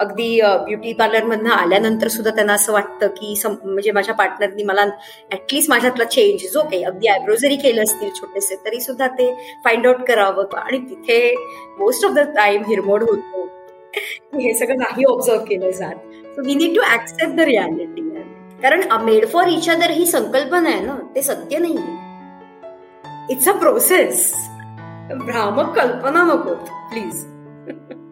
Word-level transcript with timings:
अगदी 0.00 0.40
beauty 0.42 0.92
parlour 0.92 1.24
मधनं 1.24 1.50
आल्यानंतर 1.50 2.08
सुद्धा 2.08 2.30
त्यांना 2.30 2.52
असं 2.52 2.72
वाटतं 2.72 3.06
की 3.06 3.34
म्हणजे 3.46 3.92
माझ्या 3.92 4.14
पार्टनरनी 4.14 4.62
मला 4.62 4.84
ऍटलिस्ट 5.32 5.70
माझ्यातला 5.70 6.04
चेंज 6.04 6.46
जो 6.52 6.62
काही 6.62 6.82
अगदी 6.82 7.08
आयब्रो 7.08 7.34
जरी 7.34 7.56
केलं 7.56 7.82
असतील 7.82 8.10
छोटेसे 8.16 8.56
तरी 8.64 8.80
सुद्धा 8.80 9.06
ते 9.06 9.30
फाइंड 9.64 9.86
आउट 9.86 10.02
करावं. 10.08 10.56
आणि 10.56 10.78
तिथे 10.78 11.34
मोस्ट 11.78 12.04
ऑफ 12.04 12.12
द 12.12 12.18
टाइम 12.18 12.62
हिरमोड 12.68 13.02
होतो. 13.02 13.44
हे 14.34 14.54
सगळं 14.54 14.76
नाही 14.76 15.04
ऑब्झर्व 15.04 15.40
केलं 15.40 15.70
जात. 15.70 15.94
So 16.26 16.46
we 16.46 16.54
need 16.54 16.76
to 16.76 16.82
accept 16.92 17.34
the 17.34 17.40
reality 17.40 18.08
कारण 18.62 18.82
मेड 19.02 19.26
फॉर 19.28 19.48
इच 19.48 19.68
अदर 19.70 19.90
ही 19.90 20.06
संकल्पना 20.06 20.68
आहे 20.68 20.80
ना. 20.80 20.96
ते 21.14 21.22
सत्य 21.22 21.58
नाही 21.58 21.76
इट्स 23.30 23.48
अ 23.48 23.52
प्रोसेस 23.52 24.32
भ्रामक 25.16 25.76
कल्पना 25.78 26.24
नको. 26.24 26.54
प्लीज 26.92 27.26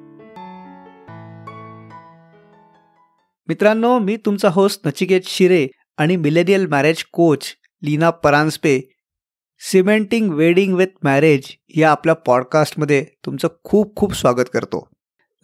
मित्रांनो 3.48 3.98
मी 3.98 4.16
तुमचा 4.16 4.48
होस्ट 4.48 4.86
नचिकेत 4.86 5.20
शिरे 5.24 5.68
आणि 5.96 6.16
millennial 6.16 6.66
marriage 6.66 7.04
coach 7.12 7.44
Leena 7.82 8.10
Paranjape 8.10 8.80
cementing 9.58 10.32
wedding 10.32 10.74
with 10.74 10.86
marriage 11.02 11.42
या 11.76 11.90
आपल्या 11.90 12.14
पॉडकास्टमध्ये 12.14 13.04
तुमचं 13.26 13.48
खूप 13.64 13.96
खूप 13.96 14.14
स्वागत 14.14 14.48
करतो. 14.52 14.88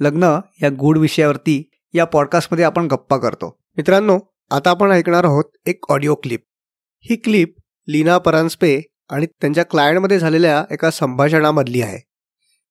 लग्न 0.01 0.39
या 0.63 0.69
गूढ 0.71 0.99
विषयावरती 0.99 1.71
या 1.95 2.05
पॉडकास्टमध्ये 2.05 2.65
आपण 2.65 2.87
गप्पा 2.87 3.17
करतो. 3.17 3.59
मित्रांनो 3.77 4.19
आता 4.51 4.71
आपण 4.71 4.91
ऐकणार 4.91 5.25
आहोत 5.25 5.45
एक 5.67 5.85
ऑडिओ 5.89 6.15
क्लिप. 6.15 6.41
ही 7.01 7.17
क्लिप 7.17 7.55
लीना 7.89 8.19
परांजपे 8.19 8.81
आणि 9.11 9.27
त्यांच्या 9.27 9.65
क्लायंटमध्ये 9.65 10.19
झालेल्या 10.19 10.65
एका 10.71 10.91
संभाषणामधली 10.91 11.83
आहे. 11.83 12.14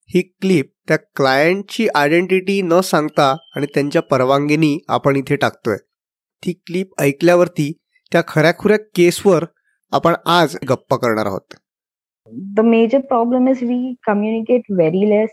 ही 0.10 0.22
क्लिप 0.22 0.66
त्या 0.88 0.98
क्लायंटची 1.18 1.88
आयडेंटिटी 1.96 2.62
न 2.62 2.80
सांगता 2.84 3.36
आणि 3.56 3.66
त्यांच्या 3.76 4.02
परवानगीनी 4.02 4.78
आपण 4.90 5.16
इथे 5.16 5.36
टाकतोय. 5.36 5.78
ती 6.44 6.54
क्लिप 6.68 7.02
ऐकल्यावरती 7.02 7.72
त्या 8.12 8.22
खऱ्याखुऱ्या 8.28 8.78
केसवर 8.96 9.46
आपण 9.92 10.14
आज 10.26 10.56
गप्पा 10.70 10.98
करणार 10.98 11.26
आहोत. 11.26 11.56
The 12.56 12.60
major 12.60 13.00
problem 13.00 13.48
is 13.50 13.64
we 13.64 13.94
communicate 14.08 14.72
very 14.72 15.10
less 15.10 15.30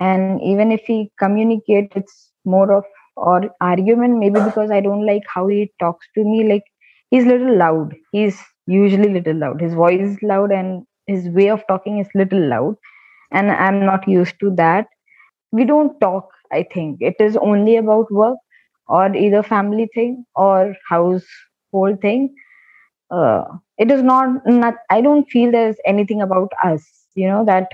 and 0.00 0.40
even 0.44 0.72
if 0.72 0.84
he 0.88 1.04
communicate 1.18 1.96
it's 1.96 2.14
more 2.46 2.72
of 2.72 2.90
or 3.26 3.46
argument 3.62 4.16
may 4.16 4.28
be 4.30 4.40
because 4.40 4.72
I 4.72 4.80
don't 4.80 5.04
like 5.04 5.22
how 5.28 5.48
he 5.48 5.64
talks 5.80 6.08
to 6.16 6.24
me 6.30 6.48
like 6.48 6.62
he 7.12 7.18
is 7.18 7.26
little 7.26 7.56
loud 7.58 7.94
he 8.14 8.24
is 8.24 8.34
usually 8.68 9.12
little 9.14 9.38
loud 9.38 9.62
his 9.62 9.74
voice 9.74 10.16
loud 10.24 10.52
and 10.52 10.80
his 11.10 11.28
way 11.36 11.48
of 11.48 11.64
talking 11.68 12.00
is 12.00 12.06
little 12.16 12.48
loud 12.48 12.74
and 13.32 13.50
i'm 13.52 13.80
not 13.84 14.06
used 14.08 14.38
to 14.40 14.50
that. 14.56 14.86
We 15.52 15.64
don't 15.64 15.98
talk 16.00 16.28
i 16.52 16.62
think. 16.72 16.98
It 17.00 17.16
is 17.20 17.36
only 17.36 17.76
about 17.76 18.10
work 18.12 18.38
or 18.88 19.14
either 19.14 19.42
family 19.42 19.88
thing 19.94 20.24
or 20.36 20.74
household 20.88 22.00
thing. 22.02 22.34
Uh, 23.10 23.44
it 23.78 23.90
is 23.90 24.02
not 24.02 24.30
not 24.46 24.74
i 24.90 25.00
don't 25.00 25.28
feel 25.30 25.50
there's 25.52 25.76
anything 25.86 26.22
about 26.22 26.52
us 26.64 26.84
you 27.14 27.28
know 27.28 27.44
that 27.44 27.68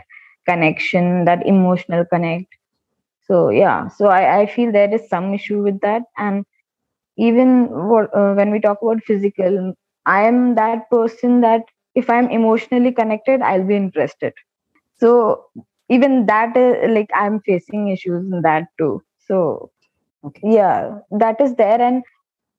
connection 0.49 1.25
that 1.25 1.47
emotional 1.47 2.05
connect. 2.05 2.47
So 3.29 3.51
yeah. 3.51 3.89
So 3.89 4.07
I, 4.09 4.41
I 4.41 4.47
feel 4.47 4.73
there 4.73 4.93
is 4.95 5.09
some 5.09 5.35
issue 5.35 5.63
with 5.63 5.81
that. 5.81 6.03
And 6.19 6.45
even 7.17 7.67
what, 7.89 8.09
uh, 8.17 8.35
when 8.35 8.51
we 8.51 8.61
talk 8.61 8.79
about 8.83 9.03
physical 9.05 9.75
i 10.07 10.23
am 10.27 10.55
that 10.55 10.89
person 10.91 11.41
that 11.41 11.63
if 11.95 12.09
i'm 12.11 12.29
emotionally 12.31 12.93
connected 12.93 13.41
i'll 13.43 13.65
be 13.67 13.77
interested 13.77 14.33
so 15.03 15.13
even 15.89 16.27
that 16.27 16.57
is 16.57 16.91
like 16.97 17.11
i'm 17.15 17.41
facing 17.47 17.89
issues 17.89 18.25
in 18.33 18.43
that 18.43 18.69
too. 18.79 19.03
So 19.29 19.71
okay. 20.25 20.41
yeah 20.45 20.99
that 21.11 21.41
is 21.41 21.55
there. 21.57 21.81
And 21.81 22.03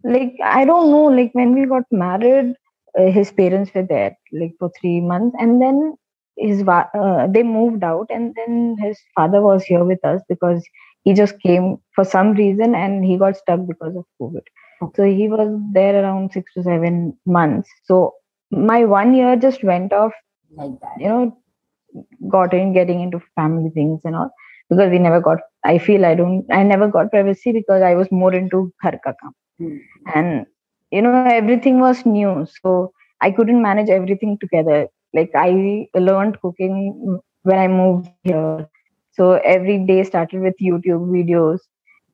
like 0.03 0.33
i 0.43 0.65
don't 0.65 0.91
know 0.91 1.05
like 1.17 1.33
when 1.33 1.53
we 1.55 1.65
got 1.65 1.83
married 1.91 2.55
uh, 2.99 3.11
his 3.17 3.31
parents 3.31 3.71
were 3.73 3.85
there 3.89 4.17
like 4.31 4.53
for 4.59 4.71
three 4.79 4.99
months. 5.01 5.35
And 5.39 5.61
then 5.61 5.95
his 6.37 6.63
uh, 6.67 7.27
they 7.27 7.43
moved 7.43 7.83
out. 7.83 8.07
And 8.09 8.33
then 8.35 8.75
his 8.81 8.99
father 9.15 9.41
was 9.41 9.63
here 9.63 9.83
with 9.83 10.03
us 10.03 10.21
because 10.29 10.63
he 11.03 11.13
just 11.13 11.39
came 11.39 11.77
for 11.95 12.03
some 12.03 12.33
reason 12.33 12.75
and 12.75 13.05
he 13.05 13.17
got 13.17 13.37
stuck 13.37 13.61
because 13.67 13.95
of 13.95 14.05
covid. 14.21 14.41
Okay. 14.81 14.93
so 14.95 15.03
he 15.05 15.27
was 15.27 15.59
there 15.73 16.03
around 16.03 16.31
6 16.33 16.53
to 16.55 16.63
7 16.63 17.17
months. 17.25 17.69
So 17.85 18.13
my 18.51 18.85
one 18.85 19.13
year 19.13 19.35
just 19.35 19.63
went 19.63 19.93
off 19.93 20.13
like 20.55 20.79
that. 20.81 20.99
you 20.99 21.07
know 21.07 21.37
got 22.29 22.53
in 22.53 22.73
getting 22.73 23.01
into 23.01 23.21
family 23.35 23.69
things 23.69 24.01
and 24.03 24.15
all 24.15 24.31
because 24.69 24.89
we 24.89 24.99
never 24.99 25.19
got 25.19 25.39
i 25.63 25.77
feel 25.77 26.05
i 26.05 26.15
don't 26.15 26.45
i 26.51 26.63
never 26.63 26.87
got 26.87 27.11
privacy 27.11 27.51
because 27.51 27.81
i 27.81 27.93
was 27.93 28.11
more 28.11 28.33
into 28.33 28.71
ghar 28.83 28.93
ka 29.05 29.13
kaam. 29.21 29.33
Hmm. 29.59 29.77
and 30.15 30.45
you 30.91 31.01
know 31.01 31.13
everything 31.41 31.79
was 31.79 32.05
new 32.05 32.33
so 32.61 32.91
i 33.21 33.31
couldn't 33.31 33.61
manage 33.61 33.89
everything 33.89 34.37
together 34.45 34.87
like 35.13 35.31
i 35.35 35.49
learned 35.95 36.39
cooking 36.41 37.19
when 37.43 37.59
i 37.59 37.67
moved 37.67 38.09
here 38.23 38.67
so 39.11 39.33
every 39.55 39.77
day 39.91 40.03
started 40.03 40.41
with 40.47 40.65
youtube 40.69 41.05
videos 41.17 41.59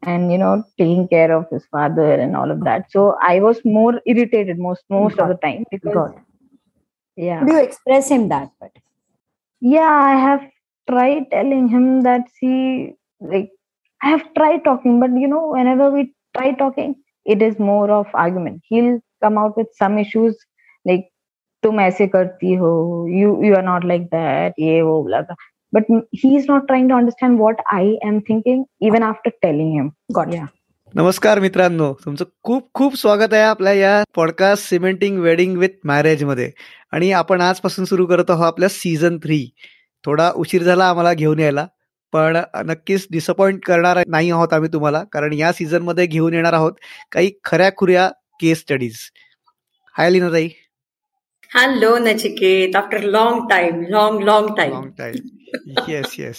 and 0.03 0.31
you 0.31 0.37
know 0.37 0.63
taking 0.77 1.07
care 1.07 1.31
of 1.37 1.45
his 1.51 1.65
father 1.77 2.11
and 2.13 2.35
all 2.35 2.51
of 2.51 2.63
that 2.63 2.91
so 2.91 3.15
i 3.21 3.39
was 3.39 3.63
more 3.65 4.01
irritated 4.05 4.59
most 4.67 4.83
most 4.89 5.17
God. 5.17 5.23
of 5.23 5.29
the 5.29 5.47
time 5.47 5.65
because 5.71 5.93
God. 5.93 6.21
yeah 7.15 7.43
do 7.45 7.53
you 7.53 7.61
express 7.61 8.09
him 8.09 8.29
that 8.29 8.49
but 8.59 8.71
yeah 9.62 9.94
i 10.02 10.16
have 10.26 10.42
tried 10.88 11.24
telling 11.30 11.68
him 11.68 11.86
that 12.02 12.28
see 12.40 12.94
like 13.32 13.50
i 14.00 14.10
have 14.10 14.26
tried 14.34 14.62
talking 14.64 15.00
but 15.00 15.10
you 15.22 15.28
know 15.28 15.46
whenever 15.48 15.90
we 15.90 16.04
try 16.36 16.52
talking 16.52 16.94
it 17.26 17.42
is 17.42 17.58
more 17.58 17.90
of 17.90 18.06
argument 18.14 18.60
he'll 18.68 18.98
come 19.22 19.38
out 19.38 19.56
with 19.56 19.68
some 19.82 19.98
issues 19.98 20.36
like 20.84 21.10
तुम 21.62 21.80
ऐसे 21.80 22.06
करती 22.06 22.54
हो 22.54 22.70
you 23.08 23.28
you 23.42 23.54
are 23.56 23.62
not 23.64 23.84
like 23.84 24.02
that 24.06 24.54
ये 24.60 24.80
वो 24.82 24.96
लगा 25.08 25.34
but 25.74 25.86
he 26.22 26.34
is 26.36 26.46
not 26.50 26.66
trying 26.66 26.88
to 26.90 26.96
understand 26.96 27.36
what 27.38 27.60
I 27.74 27.86
am 28.06 28.18
thinking 28.28 28.64
even 28.88 29.02
after 29.02 29.30
telling 29.42 29.72
him 29.74 29.90
God 30.12 30.34
या 30.34 30.46
नमस्कार 30.95 31.39
मित्रांनो. 31.39 31.93
तुमचं 32.05 32.25
खूप 32.43 32.69
खूप 32.73 32.95
स्वागत 32.97 33.33
आहे 33.33 33.41
आपल्या 33.43 33.73
या 33.73 34.03
पॉडकास्ट 34.15 34.69
सिमेंटिंग 34.69 35.19
वेडिंग 35.19 35.57
विथ 35.57 35.69
मॅरेजमध्ये. 35.85 36.49
आणि 36.91 37.11
आपण 37.11 37.41
आजपासून 37.41 37.85
सुरू 37.85 38.05
करत 38.05 38.31
आहोत 38.31 38.45
आपल्या 38.45 38.69
सीझन 38.69 39.17
थ्री 39.17 39.43
थोडा 40.03 40.29
उशीर 40.35 40.63
झाला 40.63 40.85
आम्हाला 40.85 41.13
घेऊन 41.13 41.39
यायला 41.39 41.65
पण 42.13 42.37
नक्कीच 42.65 43.07
डिसअपॉइंट 43.11 43.59
करणार 43.65 43.99
नाही 44.07 44.31
आहोत 44.31 44.53
आम्ही 44.53 44.69
तुम्हाला 44.73 45.03
कारण 45.11 45.33
या 45.33 45.51
सीझनमध्ये 45.53 46.05
घेऊन 46.05 46.33
येणार 46.33 46.53
आहोत 46.53 46.73
काही 47.11 47.31
खऱ्या 47.43 47.69
खुऱ्या 47.77 48.09
केस 48.41 48.59
स्टडीज 48.59 48.97
हाय 49.95 50.19
ताई. 50.19 50.47
Hello 51.55 51.97
Nachiket 51.97 52.75
after 52.75 53.01
long 53.01 53.47
time 53.49 53.81
long 53.89 54.19
long 54.23 54.47
time 54.57 54.71
long 54.71 54.89
time 54.97 55.89
yes 55.89 56.15
yes 56.19 56.37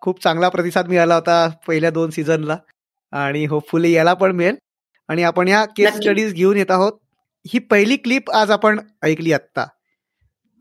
खूप 0.00 0.22
चांगला 0.22 0.48
प्रतिसाद 0.48 0.88
मिळाला 0.88 1.14
होता 1.14 1.46
पहिल्या 1.66 1.90
दोन 1.90 2.10
सीझनला 2.10 2.56
आणि 3.14 3.44
होपफुली 3.44 3.92
याला 3.92 4.14
पण 4.14 4.32
मिळेल. 4.32 4.56
आणि 5.08 5.22
आपण 5.22 5.48
या 5.48 5.64
केस 5.64 5.94
स्टडीज 5.94 6.34
घेऊन 6.34 6.56
येत 6.56 6.70
आहोत. 6.70 6.92
ही 7.46 7.58
पहिली 7.58 7.96
क्लिप 7.96 8.30
आज 8.30 8.50
आपण 8.50 8.80
ऐकली 9.02 9.32
आत्ता. 9.32 9.64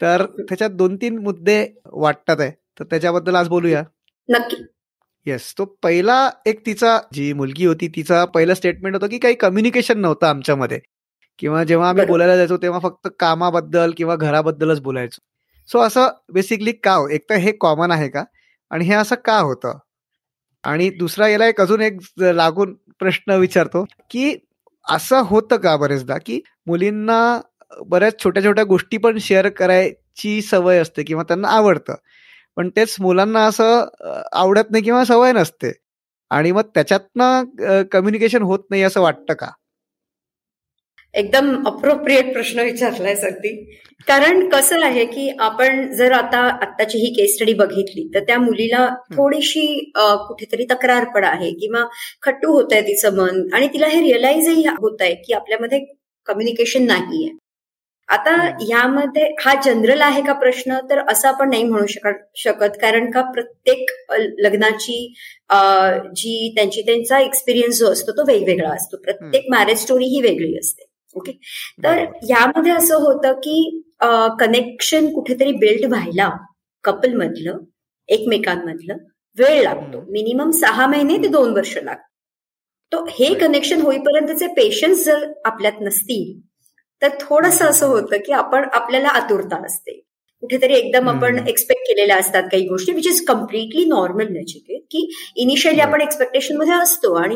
तर 0.02 0.26
त्याच्यात 0.26 0.70
दोन 0.70 0.96
तीन 0.96 1.20
मुद्दे 1.20 1.68
वाटतात 1.86 2.40
आहे. 2.40 2.52
तर 2.52 2.84
त्याच्याबद्दल 2.84 3.36
आज 3.36 3.50
बोलूया. 3.50 3.84
नक्की. 4.30 4.66
येस 5.26 5.54
तो 5.58 5.66
पहिला 5.66 6.30
एक 6.46 6.66
तिचा 6.66 7.00
जी 7.14 7.34
मुलगी 7.34 7.66
होती 7.66 7.88
तिचा 7.88 8.26
पहिलं 8.26 8.54
स्टेटमेंट 8.54 8.96
होतं 8.96 9.08
की 9.08 9.18
काही 9.18 9.36
कम्युनिकेशन 9.36 10.00
नव्हतं 10.00 10.28
आमच्यामध्ये. 10.28 10.80
किंवा 11.40 11.64
जेव्हा 11.64 11.90
आम्ही 11.90 12.06
बोलायला 12.06 12.38
जायचो 12.38 12.58
तेव्हा 12.58 12.80
फक्त 12.80 13.08
कामाबद्दल 13.20 13.92
किंवा 13.98 14.16
घराबद्दलच 14.16 14.82
बोलायचो. 14.82 15.20
सो 15.68 15.80
असं 15.80 16.08
बेसिकली 16.34 16.72
का 16.72 16.94
हो? 16.94 17.08
एक 17.08 17.30
तर 17.30 17.36
हे 17.36 17.52
कॉमन 17.52 17.92
आहे 17.92 18.10
का? 18.10 18.24
आणि 18.72 18.86
हे 18.86 18.94
असं 18.94 19.16
का 19.26 19.40
होतं? 19.40 19.78
आणि 20.64 20.90
दुसरा 20.90 21.28
याला 21.28 21.48
एक 21.48 21.62
अजून 21.62 21.82
एक 21.82 21.98
लागून 22.20 22.74
प्रश्न 23.00 23.36
विचारतो 23.40 23.84
की 24.12 24.36
असं 24.86 25.22
होतं 25.26 25.58
का 25.58 25.76
बरेचदा 25.78 26.18
की 26.26 26.40
मुलींना 26.68 27.20
बऱ्याच 27.90 28.24
छोट्या 28.24 28.44
छोट्या 28.44 28.64
गोष्टी 28.64 28.98
पण 28.98 29.18
शेअर 29.22 29.50
करायची 29.50 30.42
सवय 30.42 30.78
असते 30.80 31.04
किंवा 31.04 31.24
त्यांना 31.24 31.48
आवडतं. 31.50 31.96
पण 32.58 32.70
तेच 32.76 32.96
मुलांना 33.00 33.46
असं 33.46 33.86
आवडत 34.34 34.72
नाही 34.72 34.84
किंवा 34.84 35.04
सवय 35.06 35.32
नसते. 35.34 35.72
आणि 36.32 36.52
मग 36.52 36.62
त्याच्यातनं 36.76 37.84
कम्युनिकेशन 37.92 38.42
होत 38.44 38.60
नाही 38.70 38.84
असं 38.84 39.02
वाटतं 39.02 39.34
का? 39.34 39.50
एकदम 41.14 41.56
अप्रोप्रिएट 41.68 42.34
प्रश्न 42.34 42.60
विचारलाय 42.60 43.16
अगदी 43.16 43.50
कारण 44.08 44.48
कसं 44.50 44.84
आहे 44.84 45.06
की 45.06 45.30
आपण 45.40 45.92
जर 45.94 46.12
आता 46.12 46.40
आत्ताची 46.62 46.98
ही 46.98 47.14
केस 47.14 47.34
स्टडी 47.36 47.54
बघितली 47.54 48.08
तर 48.14 48.24
त्या 48.24 48.38
मुलीला 48.40 48.88
थोडीशी 49.16 49.66
कुठेतरी 49.98 50.66
तक्रार 50.72 51.04
पण 51.16 51.24
आहे 51.24 51.52
किंवा 51.52 51.84
खट्टू 52.22 52.52
होत 52.54 52.74
आहे 52.74 52.82
तिचं 52.82 53.16
मन 53.18 53.48
आणि 53.54 53.68
तिला 53.68 53.88
हे 53.88 54.02
रिअलाइजही 54.02 54.66
होत 54.68 55.02
आहे 55.02 55.14
की 55.16 55.34
आपल्यामध्ये 55.34 55.80
कम्युनिकेशन 56.28 56.86
नाहीये. 56.86 57.30
आता 58.10 58.32
ह्यामध्ये 58.62 59.24
हा 59.42 59.54
जनरल 59.66 60.02
आहे 60.02 60.22
का 60.22 60.34
प्रश्न? 60.34 60.78
तर 60.90 61.00
असं 61.12 61.28
आपण 61.28 61.50
नाही 61.50 61.64
म्हणू 61.64 61.86
शकत. 62.38 62.78
कारण 62.82 63.10
का 63.12 63.22
प्रत्येक 63.32 63.92
लग्नाची 64.40 64.98
जी 66.16 66.54
त्यांची 66.56 66.82
त्यांचा 66.82 67.20
एक्सपिरियन्स 67.20 67.80
जो 67.80 67.92
असतो 67.92 68.12
तो 68.18 68.26
वेगवेगळा 68.28 68.74
असतो. 68.76 68.98
प्रत्येक 68.98 69.46
मॅरेज 69.52 69.82
स्टोरी 69.82 70.06
ही 70.06 70.22
वेगळी 70.22 70.58
असते. 70.60 70.86
ओके? 71.16 71.32
तर 71.84 72.04
यामध्ये 72.30 72.72
असं 72.72 73.02
होतं 73.02 73.34
की 73.40 73.82
कनेक्शन 74.40 75.14
कुठेतरी 75.14 75.52
बिल्ड 75.58 75.86
व्हायला 75.86 76.30
कपल 76.84 77.14
मधलं 77.16 77.58
एकमेकांमधलं 78.10 78.98
वेळ 79.38 79.62
लागतो. 79.64 80.02
मिनिमम 80.12 80.50
सहा 80.52 80.88
महिने 80.88 81.18
ते 81.18 81.28
दोन 81.28 81.54
वर्ष 81.54 81.78
लागतो 81.78 82.12
तो 82.92 83.04
हे 83.10 83.34
कनेक्शन 83.34 83.82
होईपर्यंतचे 83.82 84.48
पेशन्स 84.56 85.04
जर 85.06 85.26
आपल्यात 85.46 85.82
नसतील 85.82 86.40
तर 87.02 87.10
थोडस 87.22 87.62
असं 87.62 87.88
होतं 87.88 88.18
की 88.26 88.34
आपण 88.34 88.68
आपल्याला 88.74 89.10
आतुरता 89.10 89.56
असते. 89.66 90.00
कुठेतरी 90.44 90.74
एकदम 90.74 91.10
आपण 91.10 91.48
एक्सपेक्ट 91.48 91.82
केलेल्या 91.88 92.18
असतात 92.18 92.44
काही 92.44 92.68
गोष्टी 92.68 92.92
which 92.92 93.08
is 93.08 93.24
completely 93.26 93.86
normal 93.86 94.28
Nachiket 94.32 94.82
की 94.92 95.08
इनिशियली 95.36 95.80
आपण 95.82 96.02
एक्सपेक्टेशनमध्ये 96.02 96.74
असतो 96.74 97.14
आणि 97.14 97.36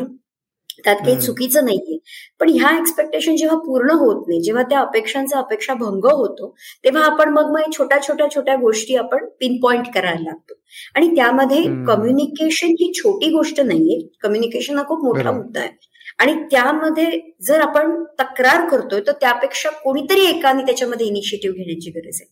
त्यात 0.84 0.96
काही 0.96 1.16
चुकीचं 1.20 1.64
नाहीये. 1.64 1.98
पण 2.40 2.48
ह्या 2.48 2.76
एक्सपेक्टेशन 2.78 3.36
जेव्हा 3.36 3.58
पूर्ण 3.58 3.90
होत 3.90 4.24
नाही 4.28 4.40
जेव्हा 4.40 4.62
त्या 4.62 4.80
अपेक्षांचा 4.80 5.38
अपेक्षा 5.38 5.74
भंग 5.74 6.04
होतो 6.04 6.54
तेव्हा 6.84 7.04
आपण 7.04 7.28
मग 7.28 7.50
मग 7.52 7.70
छोट्या 7.78 7.98
छोट्या 8.02 8.26
छोट्या 8.34 8.56
गोष्टी 8.56 8.96
आपण 8.96 9.26
पिन 9.40 9.58
पॉइंट 9.60 9.86
करायला 9.94 10.22
लागतो. 10.22 10.54
आणि 10.94 11.08
त्यामध्ये 11.16 11.62
कम्युनिकेशन 11.86 12.74
ही 12.80 12.92
छोटी 12.94 13.30
गोष्ट 13.30 13.60
नाहीये. 13.60 14.00
कम्युनिकेशन 14.22 14.76
हा 14.76 14.84
खूप 14.84 15.04
मोठा 15.04 15.32
मुद्दा 15.32 15.60
आहे. 15.60 15.70
आणि 16.18 16.34
त्यामध्ये 16.50 17.20
जर 17.42 17.60
आपण 17.60 18.02
तक्रार 18.20 18.68
करतोय 18.68 19.00
तर 19.06 19.12
त्यापेक्षा 19.12 19.70
कोणीतरी 19.82 20.24
एकाने 20.26 20.62
त्याच्यामध्ये 20.62 21.06
इनिशिएटिव्ह 21.06 21.56
घेण्याची 21.56 21.90
गरज 21.90 22.18
आहे. 22.20 22.28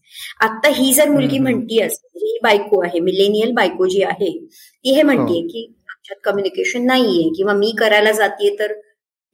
आता 0.46 0.68
ही 0.68 0.92
जर 0.94 1.08
मुलगी 1.08 1.38
म्हणती 1.38 1.82
ही 1.82 2.38
बायको 2.42 2.82
आहे 2.84 3.00
मिलेनियल 3.00 3.52
बायको 3.52 3.86
जी 3.86 4.02
आहे 4.02 4.30
ती 4.46 4.94
हे 4.94 5.02
म्हणतीये 5.02 5.40
हो. 5.40 5.48
की 5.48 5.72
आमच्यात 6.06 6.20
कम्युनिकेशन 6.24 6.86
नाहीये. 6.86 7.28
किंवा 7.36 7.52
मी 7.54 7.74
करायला 7.78 8.12
जातीये 8.12 8.54
तर 8.58 8.72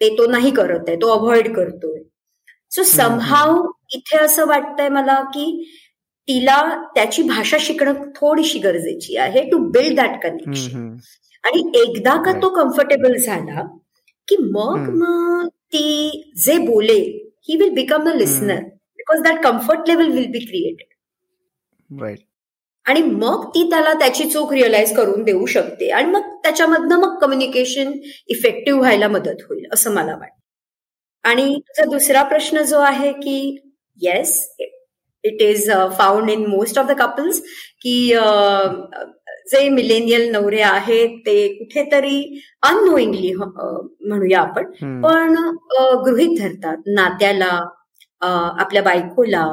ते 0.01 0.09
तो 0.19 0.27
नाही 0.31 0.51
करत 0.51 0.89
आहे. 0.89 0.97
तो 0.97 1.09
अवॉइड 1.09 1.55
करतोय. 1.57 1.99
सो 2.71 2.83
समहाव 2.83 3.57
इथे 3.95 4.17
असं 4.17 4.47
वाटतंय 4.49 4.89
मला 4.89 5.21
की 5.35 5.45
तिला 6.29 6.59
त्याची 6.95 7.23
भाषा 7.23 7.57
शिकणं 7.61 7.95
थोडीशी 8.17 8.59
गरजेची 8.59 9.17
आहे 9.17 9.43
टू 9.51 9.59
बिल्ड 9.71 9.97
दॅट 9.97 10.23
कनेक्शन 10.23 10.89
आणि 11.45 11.63
एकदा 11.81 12.15
का 12.23 12.33
तो 12.43 12.49
कम्फर्टेबल 12.55 13.17
झाला 13.17 13.63
की 14.29 14.37
मग 14.45 14.89
मग 14.95 15.49
ती 15.73 16.33
जे 16.37 16.57
बोले 16.59 16.99
he 17.49 17.57
will 17.57 17.71
become 17.75 18.09
a 18.11 18.15
listener 18.15 18.61
because 18.99 19.23
that 19.23 19.43
comfort 19.45 19.89
level 19.89 20.11
will 20.13 20.31
be 20.33 20.45
created 20.47 22.01
right 22.03 22.19
आणि 22.87 23.03
मग 23.03 23.49
ती 23.49 23.69
त्याला 23.71 23.93
त्याची 23.99 24.25
चूक 24.31 24.53
रिअलाइज 24.53 24.95
करून 24.97 25.23
देऊ 25.25 25.47
शकते. 25.47 25.91
आणि 25.91 26.11
मग 26.11 26.29
त्याच्यामधनं 26.43 27.01
मग 27.01 27.19
कम्युनिकेशन 27.21 27.93
इफेक्टिव्ह 28.29 28.81
व्हायला 28.81 29.09
मदत 29.09 29.43
होईल 29.49 29.67
असं 29.73 29.95
मला 29.95 30.17
वाटतं. 30.17 30.39
आणि 31.25 31.55
तुझा 31.59 31.85
दुसरा 31.91 32.23
प्रश्न 32.23 32.63
जो 32.63 32.79
आहे 32.81 33.13
की 33.13 33.59
yes 34.01 34.33
it 35.25 35.43
is 35.43 35.71
found 35.99 36.31
in 36.31 36.45
most 36.47 36.79
of 36.79 36.87
the 36.87 36.93
couples 36.99 37.41
की 37.83 38.13
जे 39.51 39.69
मिलेनियल 39.69 40.31
नवरे 40.33 40.61
आहेत 40.63 41.19
ते 41.27 41.37
कुठेतरी 41.55 42.41
अननोईंगली 42.63 43.33
म्हणूया 43.35 44.41
आपण. 44.41 44.71
पण 45.03 45.35
गृहित 46.05 46.37
धरतात. 46.39 46.77
नात्याला 46.87 47.59
आपल्या 48.23 48.83
बायकोला 48.83 49.47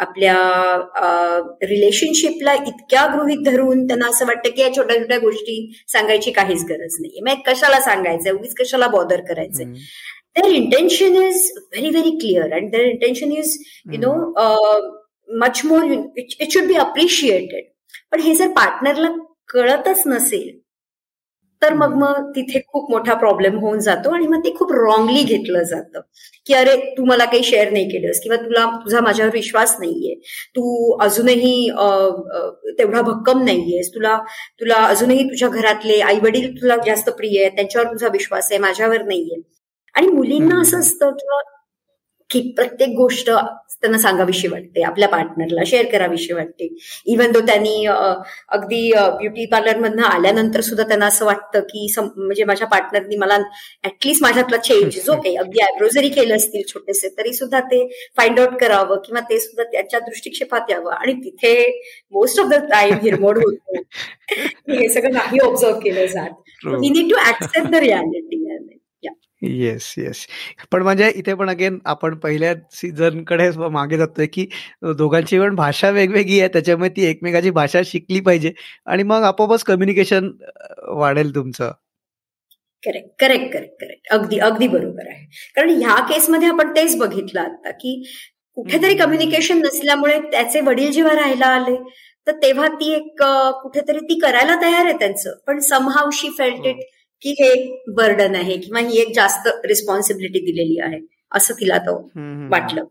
आपल्या 0.00 0.36
रिलेशनशिपला 1.62 2.52
इतक्या 2.54 3.06
गृहित 3.06 3.38
धरून 3.44 3.86
त्यांना 3.86 4.06
असं 4.06 4.26
वाटतं 4.26 4.50
की 4.50 4.62
या 4.62 4.68
छोट्या 4.76 4.96
छोट्या 5.00 5.18
गोष्टी 5.18 5.56
सांगायची 5.88 6.30
काहीच 6.30 6.64
गरज 6.64 6.96
नाही 7.00 7.20
मग 7.20 7.40
कशाला 7.46 7.80
सांगायचंय? 7.80 8.32
उगीच 8.32 8.54
कशाला 8.54 8.86
बॉदर 8.86 9.20
करायचंय? 9.28 9.64
Their 10.36 10.50
intention 10.50 11.16
is 11.16 11.50
very 11.56 11.90
very 11.90 12.10
clear 12.10 12.52
and 12.52 12.70
their 12.70 12.84
intention 12.84 13.32
is 13.32 13.56
you 13.92 14.00
know 14.00 14.12
much 15.28 15.60
more 15.64 15.92
it 16.16 16.50
should 16.52 16.64
be 16.64 16.74
appreciated 16.74 17.64
पण 18.12 18.20
हे 18.20 18.34
जर 18.34 18.48
पार्टनरला 18.48 19.08
कळतच 19.48 20.02
नसेल 20.06 20.59
तर 21.62 21.74
मग 21.74 21.94
मग 21.98 22.30
तिथे 22.36 22.60
खूप 22.68 22.90
मोठा 22.90 23.14
प्रॉब्लेम 23.14 23.58
होऊन 23.60 23.78
जातो 23.80 24.10
आणि 24.14 24.26
मग 24.26 24.44
ते 24.44 24.52
खूप 24.56 24.72
रॉंगली 24.72 25.22
घेतलं 25.24 25.62
जातं. 25.64 26.00
की 26.46 26.54
अरे 26.54 26.76
तू 26.96 27.04
मला 27.04 27.24
काही 27.24 27.42
शेअर 27.44 27.70
नाही 27.72 27.88
केलंस 27.90 28.20
किंवा 28.22 28.36
तुला 28.44 28.64
तुझा 28.84 29.00
माझ्यावर 29.00 29.32
विश्वास 29.34 29.76
नाहीये. 29.80 30.14
तू 30.56 30.96
अजूनही 31.04 31.70
तेवढा 32.78 33.02
भक्कम 33.02 33.42
नाहीयेस. 33.44 33.90
तुला 33.94 34.16
तुला 34.60 34.76
अजूनही 34.86 35.24
तुझ्या 35.30 35.48
घरातले 35.48 36.00
आई 36.02 36.18
वडील 36.22 36.50
तुला 36.60 36.76
जास्त 36.86 37.10
प्रिय 37.18 37.40
आहेत. 37.40 37.52
त्यांच्यावर 37.56 37.92
तुझा 37.92 38.08
विश्वास 38.12 38.48
आहे 38.50 38.58
माझ्यावर 38.60 39.02
नाहीये. 39.04 39.40
आणि 39.94 40.08
मुलींना 40.08 40.60
असं 40.60 40.78
असतं 40.80 41.10
किंवा 41.12 41.40
की 42.30 42.40
प्रत्येक 42.56 42.90
गोष्ट 42.96 43.30
त्यांना 43.82 43.98
सांगावीशी 43.98 44.48
वाटते 44.48 44.82
आपल्या 44.82 45.08
पार्टनरला 45.08 45.62
शेअर 45.66 45.86
करावीशी 45.92 46.32
वाटते. 46.32 46.68
इव्हन 47.06 47.34
तो 47.34 47.40
त्यांनी 47.46 47.84
अगदी 47.86 48.80
ब्युटी 49.18 49.46
पार्लर 49.52 49.78
मधनं 49.78 50.02
आल्यानंतर 50.02 50.60
सुद्धा 50.60 50.84
त्यांना 50.88 51.06
असं 51.06 51.24
वाटतं 51.26 51.60
की 51.68 51.86
म्हणजे 51.98 52.44
माझ्या 52.44 52.66
पार्टनरनी 52.68 53.16
मला 53.16 53.38
ऍटलिस्ट 53.84 54.22
माझ्यातला 54.22 54.56
चेंज 54.58 54.98
जो 55.06 55.14
काही 55.14 55.36
अगदी 55.36 55.60
आयब्रो 55.60 55.88
जरी 55.94 56.08
केलं 56.08 56.36
असतील 56.36 56.62
छोटेसे 56.68 57.08
तरी 57.18 57.32
सुद्धा 57.34 57.60
ते 57.70 57.86
फाइंड 58.16 58.40
आउट 58.40 58.58
करावं 58.60 59.00
किंवा 59.06 59.20
ते 59.30 59.38
सुद्धा 59.40 59.64
त्याच्या 59.72 60.00
दृष्टिक्षेपात 60.00 60.70
यावं. 60.70 60.92
आणि 60.92 61.12
तिथे 61.24 61.54
मोस्ट 62.12 62.40
ऑफ 62.40 62.46
द 62.48 62.54
टाइम 62.70 62.94
हिरमोड 63.02 63.38
होतो. 63.38 63.80
हे 64.68 64.88
सगळं 64.88 65.12
नाही 65.12 65.38
ऑब्झर्व 65.44 65.78
केलं 65.80 66.06
जात. 66.06 66.30
We 66.64 66.90
need 66.90 67.10
to 67.10 67.16
accept 67.28 67.70
the 67.70 67.74
reality 67.74 68.39
yes 69.42 69.94
yes 69.98 70.26
पण 70.72 70.82
म्हणजे 70.82 71.08
इथे 71.16 71.34
पण 71.34 71.50
अगेन 71.50 71.78
आपण 71.86 72.14
पहिल्या 72.20 72.54
सीझनकडे 72.72 73.50
मागे 73.70 73.96
जातोय 73.98 74.26
की 74.32 74.46
दोघांची 74.98 75.38
पण 75.40 75.54
भाषा 75.56 75.90
वेगवेगळी 75.90 76.40
आहे. 76.40 76.48
त्याच्यामुळे 76.48 76.90
ती 76.96 77.04
एकमेकाची 77.06 77.50
भाषा 77.50 77.80
शिकली 77.86 78.20
पाहिजे. 78.20 78.52
आणि 78.86 79.02
मग 79.02 79.22
आपोआपच 79.24 79.62
कम्युनिकेशन 79.64 80.30
वाढेल 80.90 81.34
तुमचं. 81.34 81.70
करेक्ट 82.82 83.08
करेक्ट 83.20 83.52
करेक्ट 83.52 83.74
करेक्ट 83.80 84.12
अगदी 84.12 84.38
अगदी 84.40 84.68
बरोबर 84.68 85.08
आहे. 85.08 85.24
कारण 85.56 85.70
ह्या 85.72 85.94
केसमध्ये 86.08 86.48
आपण 86.48 86.74
तेच 86.76 86.96
बघितलं 86.98 87.40
आता 87.40 87.70
की 87.72 88.02
कुठेतरी 88.56 88.94
कम्युनिकेशन 88.96 89.58
नसल्यामुळे 89.62 90.18
त्याचे 90.30 90.60
वडील 90.60 90.90
जेव्हा 90.92 91.14
राहायला 91.16 91.46
आले 91.48 91.76
तर 92.26 92.32
तेव्हा 92.42 92.66
ती 92.70 92.92
एक 92.94 93.22
कुठेतरी 93.62 93.98
ती 94.00 94.18
करायला 94.20 94.54
तयार 94.62 94.84
आहे 94.84 94.94
त्यांचं. 94.98 95.32
पण 95.46 95.58
समहाव 95.60 96.10
शी 96.12 96.28
फेल्ट 96.38 96.66
इट 96.66 96.80
की 97.22 97.30
हे 97.30 97.46
एक 97.46 97.84
बर्डन 97.88 98.34
आहे 98.34 98.56
किंवा 98.56 98.80
ही 98.80 99.00
एक 99.00 99.12
जास्त 99.14 99.48
रिस्पॉन्सिबिलिटी 99.64 100.38
दिलेली 100.38 100.80
आहे 100.80 101.00
असं 101.32 101.54
तिला 101.54 101.78
तो 101.78 102.10
वाटलं. 102.50 102.84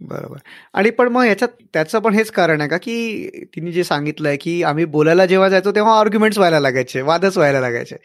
बरोबर. 0.00 0.36
आणि 0.74 0.90
पण 0.90 1.08
मग 1.08 1.24
याच्यात 1.24 1.48
त्याचं 1.72 1.98
पण 1.98 2.14
हेच 2.14 2.30
कारण 2.30 2.60
आहे 2.60 2.70
का 2.70 2.76
की 2.76 3.28
तिने 3.54 3.72
जे 3.72 3.84
सांगितलंय 3.84 4.36
की 4.36 4.62
आम्ही 4.62 4.84
बोलायला 4.84 5.26
जेव्हा 5.26 5.48
जायचो 5.48 5.70
तेव्हा 5.70 5.98
आर्ग्युमेंट्स 6.00 6.38
व्हायला 6.38 6.60
लागायचे 6.60 7.00
वादच 7.00 7.36
व्हायला 7.36 7.60
लागायचे. 7.60 7.96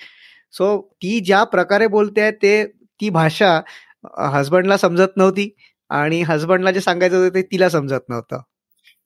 सो 0.53 0.81
ती 0.93 1.19
ज्या 1.19 1.43
प्रकारे 1.43 1.87
बोलते 1.87 2.31
ते 2.31 2.65
ती 3.01 3.09
भाषा 3.09 3.61
हजबंडला 4.17 4.77
समजत 4.77 5.17
नव्हती 5.17 5.49
आणि 5.89 6.21
हजबंडला 6.21 6.71
जे 6.71 6.81
सांगायचं 6.81 7.17
होतं 7.17 7.35
ते 7.35 7.41
तिला 7.41 7.69
समजत 7.69 8.09
नव्हतं. 8.09 8.41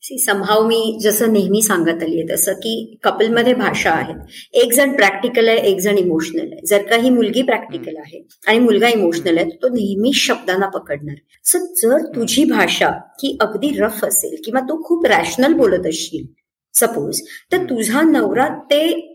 सी 0.03 0.17
संभाव 0.17 0.67
मी 0.67 0.97
जसं 1.01 1.33
नेहमी 1.33 1.61
सांगत 1.61 2.03
आली 2.03 2.21
आहे 2.21 2.35
तसं 2.35 2.53
की 2.53 2.99
कपलमध्ये 3.03 3.53
भाषा 3.53 3.91
आहेत. 3.91 4.15
एक 4.53 4.73
जण 4.73 4.95
प्रॅक्टिकल 4.95 5.47
आहे 5.47 5.57
एक 5.57 5.79
जण 5.79 5.97
इमोशनल 5.97 6.53
आहे. 6.53 6.65
जर 6.65 6.81
का 6.83 6.95
ही 6.95 7.09
मुलगी 7.09 7.41
प्रॅक्टिकल 7.41 7.97
आहे 7.97 8.27
आणि 8.47 8.59
मुलगा 8.59 8.89
इमोशनल 8.89 9.37
आहे 9.37 9.49
तो 9.49 9.67
नेहमी 9.67 10.13
शब्दांना 10.13 10.67
पकडणार. 10.67 11.15
सो 11.43 11.57
जर 11.57 12.05
तुझी 12.15 12.43
भाषा 12.43 12.89
ही 12.89 13.37
अगदी 13.41 13.69
रफ 13.79 14.05
असेल 14.05 14.41
किंवा 14.45 14.59
तू 14.59 14.83
खूप 14.83 15.05
रॅशनल 15.05 15.53
बोलत 15.53 15.87
असशील 15.87 16.25
सपोज 16.73 17.21
तर 17.51 17.57
तुझा 17.57 18.01
नवरा 18.01 18.47
ते 18.47 19.07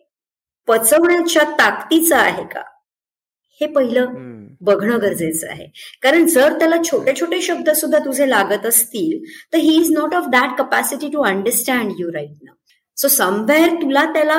पचवण्याच्या 0.69 1.43
ताकदीचा 1.43 2.19
आहे 2.19 2.43
का? 2.43 2.63
हे 3.61 3.67
पहिलं. 3.67 4.36
बघणं 4.67 5.01
गरजेचं 5.03 5.49
आहे. 5.51 5.67
कारण 6.03 6.27
जर 6.27 6.59
त्याला 6.59 6.77
छोटे 6.85 7.13
छोटे 7.21 7.41
शब्द 7.43 7.71
सुद्धा 7.71 7.99
तुझे 7.99 8.29
लागत 8.31 8.67
असतील 8.67 9.19
तर 9.53 9.59
he 9.59 9.77
is 9.81 9.91
not 9.93 10.15
of 10.15 10.29
that 10.33 10.59
capacity 10.59 11.09
to 11.09 11.23
understand 11.23 11.93
you 11.99 12.13
right 12.13 12.37
ना 12.43 12.53
सो 12.99 13.09
समवेअर 13.09 13.75
तुला 13.83 14.05
त्याला 14.13 14.39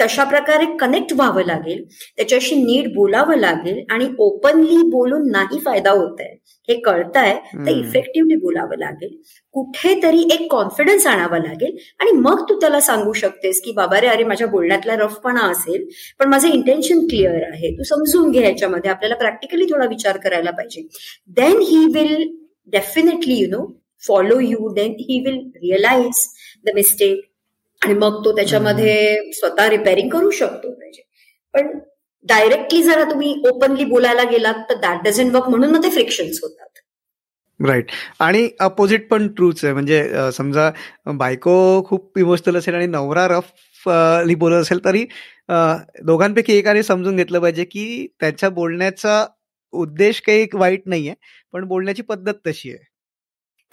तशा 0.00 0.24
प्रकारे 0.24 0.64
कनेक्ट 0.80 1.12
व्हावं 1.12 1.44
लागेल. 1.44 1.82
त्याच्याशी 2.16 2.54
नीट 2.54 2.92
बोलावं 2.94 3.36
लागेल 3.36 3.82
आणि 3.90 4.08
ओपनली 4.18 4.76
बोलून 4.90 5.30
नाही 5.30 5.58
फायदा 5.58 5.90
होत 5.90 6.20
आहे. 6.20 6.36
हे 6.68 6.74
कळतंय 6.80 7.34
तर 7.66 7.70
इफेक्टिव्हली 7.70 8.36
बोलावं 8.36 8.78
लागेल. 8.78 9.16
कुठेतरी 9.54 10.22
एक 10.32 10.46
कॉन्फिडन्स 10.50 11.06
आणावा 11.06 11.38
लागेल. 11.38 11.76
आणि 12.00 12.10
मग 12.10 12.44
तू 12.48 12.58
त्याला 12.60 12.80
सांगू 12.80 13.12
शकतेस 13.12 13.60
की 13.62 13.72
बाबा 13.72 14.00
रे 14.00 14.06
अरे 14.06 14.24
माझ्या 14.24 14.46
बोलण्यातला 14.46 14.96
रफपणा 14.96 15.46
असेल 15.50 15.86
पण 16.18 16.28
माझं 16.28 16.48
इंटेन्शन 16.48 17.06
क्लिअर 17.06 17.42
आहे. 17.52 17.72
तू 17.78 17.82
समजून 17.82 18.30
घे 18.30 18.42
याच्यामध्ये. 18.44 18.90
आपल्याला 18.90 19.14
प्रॅक्टिकली 19.14 19.64
थोडा 19.64 19.86
विचार 19.86 20.16
करायला 20.16 20.50
पाहिजे. 20.50 20.86
Then 21.28 21.60
he 21.60 21.84
will 21.94 22.28
definitely 22.72 23.34
you 23.34 23.48
know 23.50 23.66
follow 24.02 24.38
you 24.40 24.68
then 24.74 24.92
he 25.00 25.18
will 25.20 25.38
realise 25.56 26.26
the 26.64 26.70
mistake 26.74 27.20
आणि 27.84 27.94
मग 27.94 28.24
तो 28.24 28.34
त्याच्यामध्ये 28.36 29.32
स्वतः 29.32 29.68
रिपेअरिंग 29.70 30.08
करू 30.10 30.30
शकतो. 30.30 30.70
पाहिजे 30.70 31.02
पण 31.54 31.78
डायरेक्टली 32.26 32.82
जरा 32.82 33.02
तुम्ही 33.10 33.34
ओपनली 33.48 33.84
बोलायला 33.84 34.22
गेलात 34.30 34.62
तर 34.68 34.78
दॅट 34.80 35.02
डझंट 35.04 35.34
वर्क 35.34 35.48
म्हणून 35.48 35.70
मग 35.70 35.82
ते 35.84 35.90
फ्रिक्शन्स 35.90 36.38
होतात. 36.42 36.68
राईट 37.60 37.90
आणि 38.20 38.48
अपोजिट 38.60 39.08
पण 39.08 39.26
ट्रूच 39.34 39.64
आहे. 39.64 39.72
म्हणजे 39.72 40.30
समजा 40.36 40.70
बायको 41.18 41.82
खूप 41.86 42.18
इमोशनल 42.18 42.56
असेल 42.58 42.74
आणि 42.74 42.86
नवरा 42.86 43.26
रफ 43.28 43.52
बोलत 44.38 44.60
असेल 44.62 44.84
तरी 44.84 45.04
दोघांपैकी 46.06 46.52
एकाने 46.52 46.82
समजून 46.82 47.16
घेतलं 47.16 47.40
पाहिजे 47.40 47.64
की 47.64 48.06
त्याच्या 48.20 48.48
बोलण्याचा 48.50 49.24
उद्देश 49.72 50.20
काही 50.26 50.46
वाईट 50.54 50.82
नाहीये 50.86 51.14
पण 51.52 51.64
बोलण्याची 51.68 52.02
पद्धत 52.02 52.34
तशी 52.46 52.70
आहे. 52.70 52.84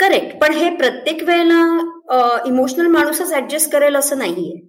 करेक्ट 0.02 0.38
पण 0.42 0.54
हे 0.54 0.70
प्रत्येक 0.76 1.24
वेळेला 1.24 2.42
इमोशनल 2.48 2.88
माणूसच 2.88 3.34
ऍडजस्ट 3.34 3.72
करेल 3.72 3.96
असं 3.96 4.18
नाहीये. 4.18 4.60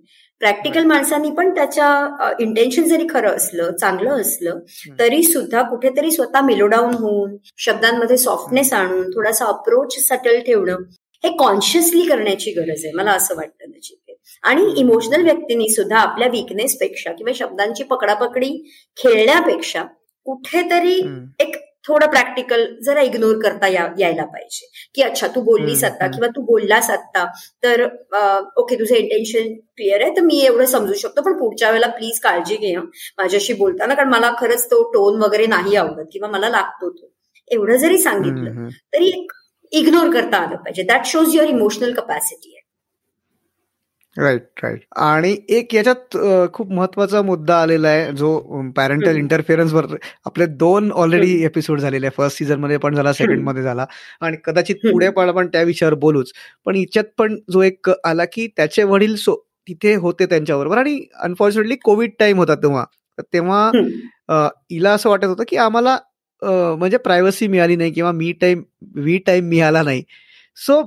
प्रॅक्टिकल 0.40 0.84
माणसांनी 0.84 1.30
पण 1.30 1.54
त्याच्या 1.54 2.34
इंटेन्शन 2.40 2.82
जरी 2.82 3.06
खरं 3.10 3.36
असलं 3.36 3.76
चांगलं 3.76 4.20
असलं 4.20 4.58
तरी 4.98 5.22
सुद्धा 5.22 5.62
कुठेतरी 5.62 6.10
स्वतः 6.10 6.40
मेलोडाऊन 6.40 6.94
होऊन 6.94 7.36
शब्दांमध्ये 7.56 8.16
सॉफ्टनेस 8.16 8.72
आणून 8.72 9.10
थोडासा 9.10 9.44
अप्रोच 9.44 9.98
सटल 9.98 10.38
ठेवणं 10.40 10.76
हे 11.24 11.36
कॉन्शियसली 11.36 12.06
करण्याची 12.08 12.50
गरज 12.50 12.84
आहे. 12.84 12.92
मला 12.92 13.12
असं 13.12 13.36
वाटतं 13.36 13.70
नचिकेत 13.70 14.16
आणि 14.42 14.64
इमोशनल 14.76 15.22
व्यक्तींनी 15.24 15.68
सुद्धा 15.68 15.98
आपल्या 15.98 16.28
विकनेसपेक्षा 16.28 17.12
किंवा 17.12 17.32
शब्दांची 17.34 17.84
पकडापकडी 17.84 18.50
खेळण्यापेक्षा 18.96 19.82
कुठेतरी 20.26 21.00
एक 21.40 21.56
थोडं 21.84 22.10
प्रॅक्टिकल 22.10 22.64
जरा 22.86 23.00
इग्नोर 23.02 23.40
करता 23.42 23.68
यायला 23.68 24.24
पाहिजे. 24.24 24.66
की 24.94 25.02
अच्छा 25.02 25.26
तू 25.34 25.40
बोललीस 25.42 25.84
आता 25.84 26.06
किंवा 26.06 26.28
तू 26.36 26.42
बोललास 26.46 26.90
आता 26.90 27.24
तर 27.62 27.84
ओके 28.60 28.78
तुझं 28.78 28.94
इंटेन्शन 28.94 29.52
क्लिअर 29.76 30.02
आहे 30.02 30.16
तर 30.16 30.22
मी 30.22 30.40
एवढं 30.44 30.64
समजू 30.66 30.94
शकतो. 30.94 31.22
पण 31.22 31.38
पुढच्या 31.38 31.70
वेळेला 31.70 31.86
प्लीज 31.96 32.20
काळजी 32.20 32.56
घे 32.56 32.74
माझ्याशी 32.76 33.54
बोलताना 33.54 33.94
कारण 33.94 34.08
मला 34.10 34.32
खरंच 34.40 34.66
तो 34.70 34.82
टोन 34.92 35.22
वगैरे 35.22 35.46
नाही 35.46 35.76
आवडत 35.76 36.08
किंवा 36.12 36.28
मला 36.30 36.48
लागतो 36.48 36.90
तो. 36.90 37.10
एवढं 37.50 37.76
जरी 37.76 37.98
सांगितलं 37.98 38.68
तरी 38.94 39.10
इग्नोर 39.72 40.10
करता 40.12 40.36
आलं 40.36 40.56
पाहिजे. 40.56 40.82
That 40.82 41.06
shows 41.06 41.34
your 41.34 41.48
emotional 41.48 41.92
capacity 41.94 42.54
आहे. 42.54 42.61
राईट 44.16 44.60
राईट 44.62 44.80
आणि 45.00 45.36
एक 45.56 45.74
याच्यात 45.74 46.16
खूप 46.54 46.72
महत्त्वाचा 46.72 47.20
मुद्दा 47.22 47.60
आलेला 47.62 47.88
आहे 47.88 48.10
जो 48.16 48.38
पॅरेंटल 48.76 49.16
इंटरफिअरन्स 49.16 49.72
वर 49.72 49.86
आपले 50.26 50.46
दोन 50.46 50.90
ऑलरेडी 50.92 51.44
एपिसोड 51.44 51.80
झालेले 51.80 52.06
आहे 52.06 52.14
फर्स्ट 52.16 52.38
सीझनमध्ये 52.38 52.76
पण 52.78 52.94
झाला 52.94 53.12
सेकंडमध्ये 53.12 53.62
झाला. 53.62 53.86
आणि 54.20 54.36
कदाचित 54.44 54.76
पुढे 54.82 55.08
पण 55.10 55.28
आपण 55.28 55.46
त्या 55.52 55.62
विषयावर 55.62 55.94
बोलूच. 56.00 56.32
पण 56.66 56.76
याच्यात 56.76 57.04
पण 57.18 57.36
जो 57.52 57.62
एक 57.62 57.90
आला 58.04 58.24
की 58.32 58.46
त्याचे 58.56 58.82
वडील 58.84 59.14
सो 59.16 59.36
तिथे 59.68 59.94
होते 59.94 60.26
त्यांच्याबरोबर. 60.26 60.78
आणि 60.78 60.98
अनफॉर्च्युनेटली 61.22 61.76
कोविड 61.84 62.10
टाइम 62.20 62.38
होता 62.38 62.54
तेव्हा. 62.62 62.84
तेव्हा 63.32 63.70
हिला 64.72 64.92
असं 64.92 65.10
वाटत 65.10 65.24
होतं 65.24 65.44
की 65.48 65.56
आम्हाला 65.56 65.98
म्हणजे 66.42 66.96
प्रायव्हसी 66.98 67.46
मिळाली 67.48 67.76
नाही 67.76 67.90
किंवा 67.92 68.12
मी 68.12 68.32
टाइम 68.40 68.62
वी 68.96 69.18
टाइम 69.26 69.48
मिळाला 69.48 69.82
नाही. 69.82 70.02
सो 70.56 70.80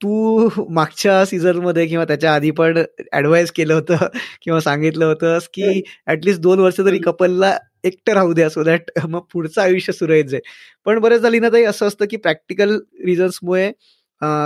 तू 0.00 0.48
मागच्या 0.70 1.24
सीझनमध्ये 1.26 1.86
किंवा 1.86 2.04
त्याच्या 2.04 2.34
आधी 2.34 2.50
पण 2.50 2.78
ऍडवाइस 3.12 3.50
केलं 3.52 3.74
होतं 3.74 4.06
किंवा 4.42 4.60
सांगितलं 4.60 5.04
होतंस 5.06 5.48
की 5.54 5.82
ऍटलिस्ट 6.06 6.40
दोन 6.40 6.58
वर्ष 6.60 6.78
तरी 6.78 6.98
कपलला 6.98 7.56
एकटं 7.84 8.12
राहू 8.12 8.32
द्या 8.32 8.48
सो 8.50 8.62
दॅट 8.64 8.90
मग 9.08 9.20
पुढचं 9.32 9.60
आयुष्य 9.62 9.92
सुरळीत 9.92 10.24
जाईल. 10.24 10.42
पण 10.86 10.98
बरेच 11.00 11.20
झाली 11.20 11.38
ना 11.40 11.48
तरी 11.52 11.64
असं 11.64 11.86
असतं 11.86 12.06
की 12.10 12.16
प्रॅक्टिकल 12.16 12.76
रिझन्समुळे 13.06 13.70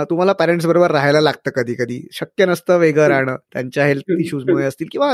तुम्हाला 0.09 0.33
पॅरेंट्स 0.33 0.65
बरोबर 0.65 0.91
राहायला 0.91 1.21
लागतं 1.21 1.51
कधी 1.55 1.73
कधी 1.75 2.01
शक्य 2.13 2.45
नसतं 2.45 2.77
वेगळं 2.79 3.07
राहणं. 3.07 3.35
त्यांच्या 3.53 3.85
हेल्थ 3.85 4.11
इश्यूजमुळे 4.19 4.65
असतील 4.65 4.87
किंवा 4.91 5.11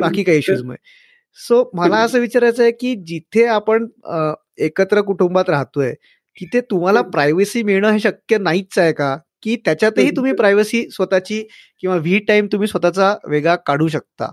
बाकी 0.00 0.22
काही 0.22 0.38
इश्यूजमुळे 0.38 0.76
सो 1.38 1.62
मला 1.74 1.96
असं 1.98 2.18
विचारायचं 2.20 2.62
आहे 2.62 2.72
की 2.72 2.94
जिथे 3.06 3.44
आपण 3.46 3.86
एकत्र 4.58 5.00
कुटुंबात 5.00 5.50
राहतोय 5.50 5.92
तिथे 6.36 6.60
तुम्हाला 6.70 7.00
प्रायव्हसी 7.04 7.62
मिळणं 7.62 7.90
हे 7.92 7.98
शक्य 8.00 8.38
नाहीच 8.38 8.78
आहे 8.78 8.92
का? 8.92 9.16
की 9.42 9.56
त्याच्यातही 9.56 10.10
तुम्ही 10.10 10.32
प्रायव्हसी 10.32 10.88
स्वतःची 10.90 11.42
किंवा 11.80 11.96
व्ही 11.96 12.18
टाइम 12.18 12.46
तुम्ही 12.52 12.68
स्वतःचा 12.68 13.14
वेगळा 13.28 13.56
काढू 13.66 13.88
शकता. 13.88 14.30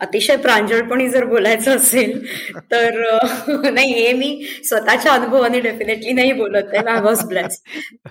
अतिशय 0.00 0.36
प्रांजळपणी 0.36 1.08
जर 1.08 1.24
बोलायचं 1.24 1.76
असेल 1.76 2.12
तर 2.72 2.94
नाही 3.72 3.92
हे 3.92 4.12
मी 4.12 4.28
स्वतःच्या 4.64 5.12
अनुभवाने 5.12 5.60
डेफिनेटली 5.60 6.12
नाही 6.12 6.32
बोलत 6.32 6.74
आहे 6.74 6.86
आय 6.90 7.00
वॉज 7.00 7.24
ब्लेस 7.24 7.60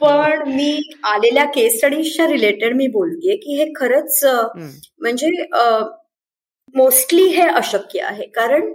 पण 0.01 0.41
मी 0.51 0.81
आलेल्या 1.03 1.46
केस 1.46 1.77
स्टडीजच्या 1.77 2.27
रिलेटेड 2.27 2.75
मी 2.75 2.88
बोलतेय 2.88 3.36
की 3.36 3.58
हे 3.58 3.72
खरंच 3.75 4.19
म्हणजे 4.25 5.29
मोस्टली 6.75 7.24
हे 7.27 7.48
अशक्य 7.50 8.01
आहे. 8.01 8.25
कारण 8.27 8.72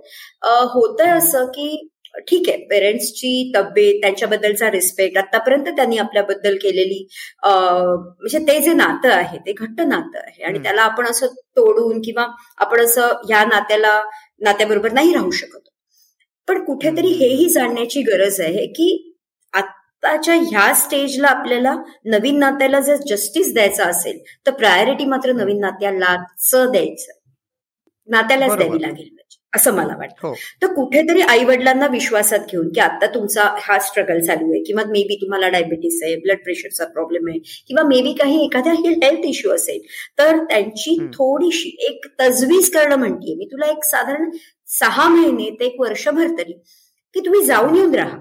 होतंय 0.70 1.10
असं 1.10 1.44
की 1.46 1.88
ठीक 2.28 2.48
आहे 2.48 2.64
पेरेंट्सची 2.70 3.52
तब्येत 3.54 4.00
त्यांच्याबद्दलचा 4.02 4.70
रिस्पेक्ट 4.70 5.18
आतापर्यंत 5.18 5.68
त्यांनी 5.76 5.98
आपल्याबद्दल 5.98 6.56
केलेली 6.62 6.98
म्हणजे 7.44 8.38
ते 8.48 8.58
जे 8.62 8.72
नातं 8.72 9.12
आहे 9.12 9.38
ते 9.46 9.52
घट्ट 9.52 9.80
नातं 9.80 10.18
आहे. 10.18 10.42
आणि 10.44 10.58
त्याला 10.62 10.82
आपण 10.82 11.06
असं 11.06 11.26
तोडून 11.56 12.00
किंवा 12.02 12.26
आपण 12.58 12.80
असं 12.84 13.12
ह्या 13.28 13.44
नात्याला 13.44 14.00
नात्याबरोबर 14.40 14.92
नाही 14.92 15.12
राहू 15.14 15.30
शकत. 15.30 15.58
पण 16.48 16.64
कुठेतरी 16.64 17.08
हेही 17.14 17.48
जाणण्याची 17.48 18.02
गरज 18.02 18.40
आहे 18.40 18.66
की 18.66 18.88
आत्ताच्या 19.54 20.34
ह्या 20.34 20.72
स्टेजला 20.74 21.28
आपल्याला 21.28 21.74
नवीन 22.06 22.38
नात्याला 22.38 22.80
जर 22.80 22.96
जस्टिस 23.08 23.52
द्यायचा 23.54 23.84
असेल 23.84 24.18
तर 24.46 24.52
प्रायोरिटी 24.52 25.04
मात्र 25.04 25.32
नवीन 25.32 25.60
नात्यालाच 25.60 26.50
द्यायचं. 26.72 27.12
नात्यालाच 28.08 28.56
द्यावी 28.56 28.80
लागेल. 28.82 29.08
असं 29.54 29.74
मला 29.74 29.96
वाटतं. 29.96 30.28
हो. 30.28 30.34
तर 30.62 30.72
कुठेतरी 30.74 31.20
आई 31.20 31.44
वडिलांना 31.44 31.86
विश्वासात 31.86 32.38
घेऊन 32.50 32.68
की 32.68 32.80
आता 32.80 33.06
तुमचा 33.06 33.42
हा 33.62 33.78
स्ट्रगल 33.78 34.20
चालू 34.20 34.50
आहे 34.52 34.62
किंवा 34.62 34.82
मे 34.84 35.02
बी 35.02 35.16
तुम्हाला 35.16 35.48
डायबिटीस 35.48 36.00
आहे 36.02 36.16
ब्लड 36.16 36.38
प्रेशरचा 36.38 36.84
प्रॉब्लेम 36.84 37.28
आहे 37.28 37.38
किंवा 37.38 37.82
मे 37.82 38.02
बी 38.02 38.12
काही 38.12 38.44
एखाद्या 38.44 38.72
हेल्थ 38.72 39.26
इश्यू 39.26 39.52
असेल 39.52 39.80
तर 40.18 40.44
त्यांची 40.44 40.96
थोडीशी 41.14 41.76
एक 41.88 42.06
तजवीज 42.20 42.70
करणं 42.70 42.96
म्हणते 42.96 43.34
मी. 43.34 43.44
तुला 43.44 43.66
एक 43.66 43.84
साधारण 43.84 44.30
सहा 44.80 45.08
महिने 45.08 45.50
ते 45.50 45.64
एक 45.64 45.80
वर्षभर 45.80 46.26
तरी 46.38 46.52
की 47.14 47.20
तुम्ही 47.20 47.44
जाऊन 47.44 47.76
येऊन 47.76 47.94
राहा. 47.94 48.18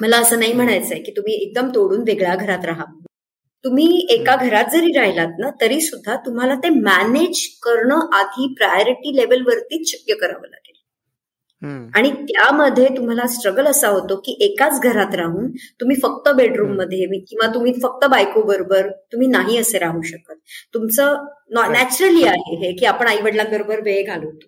मला 0.00 0.18
असं 0.18 0.38
नाही 0.38 0.52
म्हणायचंय 0.52 0.98
की 0.98 1.12
तुम्ही 1.16 1.34
एकदम 1.34 1.68
तोडून 1.68 2.02
वेगळ्या 2.06 2.34
घरात 2.34 2.64
राहा. 2.64 2.84
तुम्ही 3.64 4.06
एका 4.10 4.34
घरात 4.36 4.70
जरी 4.72 4.92
राहिलात 4.92 5.36
ना 5.38 5.50
तरी 5.60 5.80
सुद्धा 5.80 6.14
तुम्हाला 6.26 6.54
ते 6.64 6.68
मॅनेज 6.80 7.46
करणं 7.62 8.08
आधी 8.18 8.52
प्रायोरिटी 8.54 9.16
लेवलवरतीच 9.16 9.90
शक्य 9.90 10.14
करावं 10.14 10.46
लागेल. 10.46 10.66
आणि 11.96 12.10
त्यामध्ये 12.28 12.86
तुम्हाला 12.96 13.26
स्ट्रगल 13.28 13.66
असा 13.66 13.88
होतो 13.88 14.16
की 14.24 14.36
एकाच 14.44 14.80
घरात 14.82 15.14
राहून 15.14 15.50
तुम्ही 15.80 15.96
फक्त 16.02 16.28
बेडरूममध्ये 16.36 17.18
किंवा 17.20 17.46
तुम्ही 17.54 17.72
फक्त 17.82 18.04
बायको 18.10 18.42
बरोबर 18.42 18.88
तुम्ही 19.12 19.28
नाही 19.28 19.56
असे 19.58 19.78
राहू 19.78 20.02
शकत. 20.02 20.34
तुमचं 20.74 21.16
नॅचरली 21.72 22.24
आहे 22.24 22.56
हे 22.64 22.72
की 22.78 22.86
आपण 22.86 23.06
आई 23.08 23.20
वडिलांबरोबर 23.22 23.80
वेळ 23.84 24.06
घालवतो. 24.06 24.46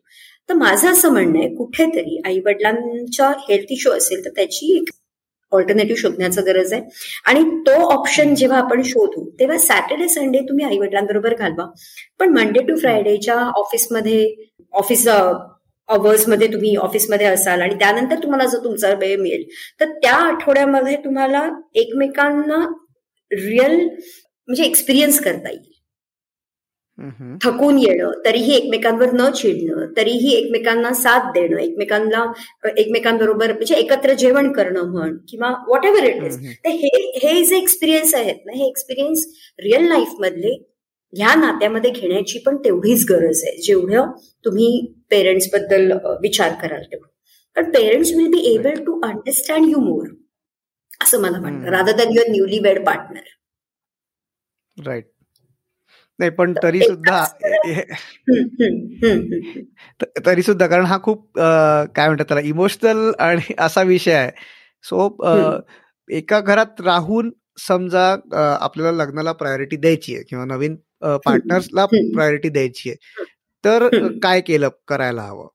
तर 0.49 0.55
माझं 0.55 0.91
असं 0.93 1.13
म्हणणं 1.13 1.39
आहे 1.39 1.55
कुठेतरी 1.57 2.21
आई 2.27 2.39
वडिलांच्या 2.47 3.29
हेल्थ 3.49 3.73
इश्यू 3.73 3.93
असेल 3.93 4.25
तर 4.25 4.31
त्याची 4.37 4.77
एक 4.77 4.91
ऑल्टरनेटिव्ह 5.53 6.01
शोधण्याचं 6.01 6.47
गरज 6.47 6.73
आहे. 6.73 6.83
आणि 7.27 7.43
तो 7.67 7.73
ऑप्शन 7.91 8.35
जेव्हा 8.35 8.59
आपण 8.59 8.83
शोधू 8.83 9.29
तेव्हा 9.41 9.59
सॅटर्डे 9.59 10.09
संडे 10.09 10.39
तुम्ही 10.39 10.65
आई 10.65 10.79
वडिलांबरोबर 10.79 11.35
घालवा. 11.35 11.67
पण 12.19 12.29
मंडे 12.29 12.63
टू 12.63 12.77
फ्रायडेच्या 12.77 13.35
ऑफिसमध्ये 13.35 14.35
ऑफिस 14.73 15.09
अवर्समध्ये 15.09 16.47
तुम्ही 16.49 16.75
ऑफिसमध्ये 16.77 17.27
असाल 17.27 17.61
आणि 17.61 17.75
त्यानंतर 17.75 18.23
तुम्हाला 18.23 18.45
जर 18.49 18.59
तुमचा 18.59 18.93
वेळ 18.95 19.17
मिळेल 19.17 19.43
तर 19.81 19.91
त्या 19.93 20.15
आठवड्यामध्ये 20.15 20.97
तुम्हाला 20.97 21.49
एकमेकांना 21.75 22.65
रिअल 23.31 23.75
म्हणजे 23.79 24.65
एक्सपिरियन्स 24.65 25.21
करता 25.21 25.51
येईल. 25.51 25.72
थकून 27.43 27.79
येणं 27.79 28.11
तरीही 28.25 28.55
एकमेकांवर 28.55 29.13
न 29.13 29.31
चिडणं 29.31 29.87
तरीही 29.97 30.35
एकमेकांना 30.35 30.93
साथ 30.93 31.31
देणं 31.33 31.59
एकमेकांना 31.59 32.25
एकमेकांबरोबर 32.77 33.53
म्हणजे 33.53 33.75
एकत्र 33.75 34.13
जेवण 34.13 34.53
करणं 34.53 34.91
म्हण 34.91 35.17
किंवा 35.29 35.51
व्हॉट 35.67 35.87
एव्हर 35.87 36.05
इट 36.05 36.23
इज 36.23 36.39
हे 36.67 36.89
हे 37.23 37.45
जे 37.45 37.57
एक्सपिरियन्स 37.57 38.15
आहेत 38.15 38.45
ना 38.47 38.53
हे 38.57 38.67
एक्सपिरियन्स 38.69 39.27
रिअल 39.59 39.89
लाईफ 39.89 40.09
मधले 40.19 40.55
ह्या 41.13 41.35
नात्यामध्ये 41.35 41.91
घेण्याची 41.91 42.39
पण 42.39 42.57
तेवढीच 42.57 43.05
गरज 43.11 43.43
आहे 43.45 43.57
जेवढं 43.63 44.11
तुम्ही 44.45 44.69
पेरेंट्सबद्दल 45.11 45.93
विचार 46.23 46.55
कराल 46.63 46.83
तेवढं. 46.83 47.09
पण 47.57 47.71
parents 47.71 48.13
will 48.13 48.27
be 48.27 48.55
able 48.55 48.85
to 48.85 49.01
understand 49.01 49.69
you 49.71 49.81
more 49.81 50.07
असं 51.03 51.21
मला 51.21 51.39
वाटतं 51.39 51.71
rather 51.71 51.97
than 51.97 52.15
your 52.15 52.31
newly 52.31 52.59
wed 52.59 52.85
partner 52.87 53.29
right 54.77 55.05
नाही 56.23 56.31
पण 56.31 56.53
तरी 56.63 56.81
सुद्धा 56.81 57.25
तरी 60.27 60.43
सुद्धा 60.43 60.67
कारण 60.67 60.85
हा 60.85 60.99
खूप 61.03 61.39
काय 61.39 62.07
म्हणतात 62.07 62.25
त्याला 62.29 62.41
इमोशनल 62.49 63.11
आणि 63.21 63.55
असा 63.59 63.83
विषय 63.83 64.13
आहे. 64.13 64.31
सो 64.85 65.09
एका 66.09 66.41
घरात 66.41 66.81
राहून 66.81 67.31
समजा 67.69 68.05
आपल्याला 68.61 68.93
लग्नाला 69.05 69.33
प्रायोरिटी 69.33 69.77
द्यायची 69.77 70.15
आहे 70.15 70.25
किंवा 70.29 70.45
नवीन 70.45 70.77
पार्टनर्सला 71.25 71.85
प्रायोरिटी 71.87 72.49
द्यायची 72.49 72.91
आहे. 72.91 73.25
तर 73.65 73.89
काय 74.23 74.41
केलं 74.41 74.69
करायला 74.89 75.23
हवं? 75.23 75.49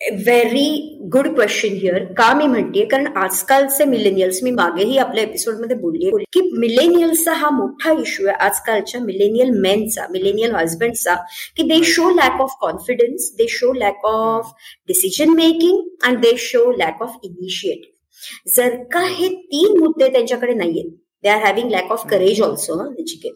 व्हेरी 0.00 0.98
गुड 1.12 1.28
क्वेश्चन 1.34 1.68
हिअर 1.68 2.04
का 2.04 2.34
मी 2.34 2.46
म्हणते 2.46 2.84
कारण 2.84 3.06
आजकालचे 3.16 3.84
मिलेनियल्स 3.84 4.42
मी 4.42 4.50
मागेही 4.50 4.98
आपल्या 4.98 5.24
एपिसोडमध्ये 5.24 5.76
बोलली 5.76 6.10
की 6.32 6.40
मिलेनियल्सचा 6.58 7.32
हा 7.32 7.50
मोठा 7.50 7.92
इश्यू 7.92 8.26
आहे 8.26 8.36
आजकालच्या 8.36 9.00
मिलेनियल 9.00 9.50
मेनचा 9.50 10.06
मिलेनियल 10.10 10.54
हजबंडचा 10.54 11.14
की 11.56 11.62
they 11.62 11.82
show 11.84 12.10
lack 12.10 12.40
of 12.40 12.54
confidence 12.60 13.32
they 13.38 13.46
show 13.48 13.72
lack 13.72 14.04
of 14.04 14.52
decision 14.88 15.30
making 15.30 15.88
and 16.02 16.18
they 16.18 16.36
show 16.38 16.72
lack 16.72 17.02
of 17.02 17.16
initiative 17.22 18.56
जर 18.56 18.82
का 18.92 19.00
हे 19.00 19.28
तीन 19.28 19.78
मुद्दे 19.78 20.08
त्यांच्याकडे 20.08 20.54
नाहीयेत 20.54 20.90
they 21.22 21.28
are 21.28 21.44
having 21.44 21.70
lack 21.70 21.92
of 21.92 22.06
courage 22.06 22.42
also 22.42 22.82
Nachiket 22.92 23.32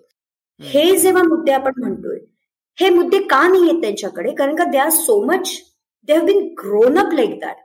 हे 0.60 0.96
जेव्हा 0.96 1.22
मुद्दे 1.22 1.52
आपण 1.52 1.72
म्हणतोय 1.78 2.18
हे 2.80 2.88
मुद्दे 2.88 3.18
का 3.18 3.48
नाही 3.48 3.70
आहेत 3.70 3.80
त्यांच्याकडे? 3.80 4.30
कारण 4.30 4.54
का 4.54 4.64
they 4.64 4.78
are 4.78 4.90
so 4.90 5.24
much 5.24 5.62
they 6.08 6.14
have 6.14 6.24
been 6.24 6.54
grown 6.58 6.98
up 6.98 7.12
like 7.12 7.38
that 7.40 7.56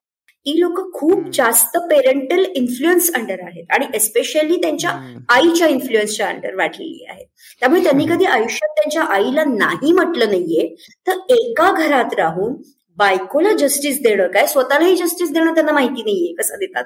ती 0.46 0.60
लोक 0.60 0.80
खूप 0.94 1.30
जास्त 1.34 1.78
पेरेंटल 1.78 2.44
इन्फ्लुएन्स 2.56 3.10
अंडर 3.16 3.38
आहेत. 3.44 3.66
आणि 3.70 3.86
एस्पेशली 3.94 4.56
त्यांच्या 4.56 4.90
आईच्या 5.30 5.68
इन्फ्लुएन्सच्या 5.68 6.28
अंडर 6.28 6.56
वाटलेली 6.56 7.06
आहेत. 7.10 7.26
त्यामुळे 7.60 7.84
त्यांनी 7.84 8.06
कधी 8.06 8.26
आयुष्यात 8.26 8.70
त्यांच्या 8.70 9.04
आईला 9.04 9.44
नाही 9.44 9.92
म्हटलं 9.92 10.30
नाहीये. 10.30 10.76
तर 11.08 11.18
एका 11.30 11.72
घरात 11.72 12.14
राहून 12.14 12.54
बायकोला 12.98 13.54
जस्टिस 13.56 14.02
देणं 14.02 14.28
काय? 14.28 14.48
स्वतःलाही 14.48 14.96
जस्टिस 14.96 15.32
देणं 15.32 15.54
त्यांना 15.54 15.72
माहिती 15.72 16.04
नाहीये. 16.04 16.34
कसं 16.34 16.58
देतात 16.58 16.84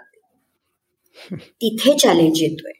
तिथे 1.33 1.97
चॅलेंज 1.97 2.41
येतोय. 2.41 2.71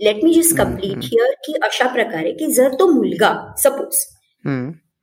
Let 0.00 0.24
me 0.24 0.34
just 0.34 0.56
complete 0.56 0.98
here 1.02 1.32
की 1.44 1.52
अशा 1.62 1.86
प्रकारे 1.86 2.32
की 2.32 2.46
जर 2.52 2.74
तो 2.74 2.86
मुलगा 2.92 3.54
सपोज 3.58 3.96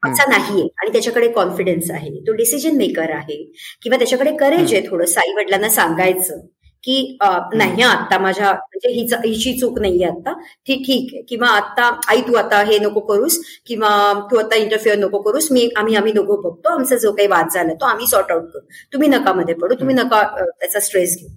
असा 0.04 0.26
नाहीये 0.30 0.68
आणि 0.82 0.92
त्याच्याकडे 0.92 1.28
कॉन्फिडन्स 1.32 1.92
आहे. 1.92 2.10
तो 2.28 2.34
डिसिजन 2.34 2.78
मेकर 2.78 3.12
आहे. 3.16 3.44
किंवा 3.82 3.98
त्याच्याकडे 3.98 4.36
करेज 4.38 4.74
आहे 4.74 4.82
थोडं 4.90 5.20
आई 5.20 5.34
वडिलांना 5.38 5.70
सांगायचं 5.70 6.40
की 6.84 7.18
नाही 7.54 7.82
आता 7.84 8.18
माझ्या 8.20 8.52
म्हणजे 8.52 8.90
हिचा 8.94 9.18
हिची 9.26 9.54
चूक 9.60 9.80
नाहीये 9.80 10.06
आता 10.06 10.34
ती 10.68 10.76
ठीक 10.84 11.10
आहे. 11.14 11.22
किंवा 11.30 11.48
आता 11.48 11.90
आई 12.08 12.22
तू 12.22 12.34
आता 12.36 12.62
हे 12.64 12.78
नको 12.80 13.00
करूस. 13.00 13.38
किंवा 13.68 13.90
तू 14.32 14.38
आता 14.38 14.56
इंटरफिअर 14.56 14.98
नको 14.98 15.22
करूस. 15.22 15.48
मी 15.52 15.70
आम्ही 15.78 15.96
आम्ही 15.96 16.12
दोघं 16.14 16.42
बघतो. 16.42 16.70
आमचा 16.70 16.96
जो 16.98 17.12
काही 17.12 17.28
वाद 17.28 17.48
झाला 17.54 17.74
तो 17.74 17.86
आम्ही 17.86 18.08
सॉर्ट 18.08 18.32
आउट 18.32 18.44
करू. 18.44 18.62
तुम्ही 18.94 19.10
नकामध्ये 19.10 19.56
पडू. 19.56 19.76
तुम्ही 19.76 19.96
नका 19.96 20.24
त्याचा 20.60 20.80
स्ट्रेस 20.80 21.18
घेऊ. 21.20 21.30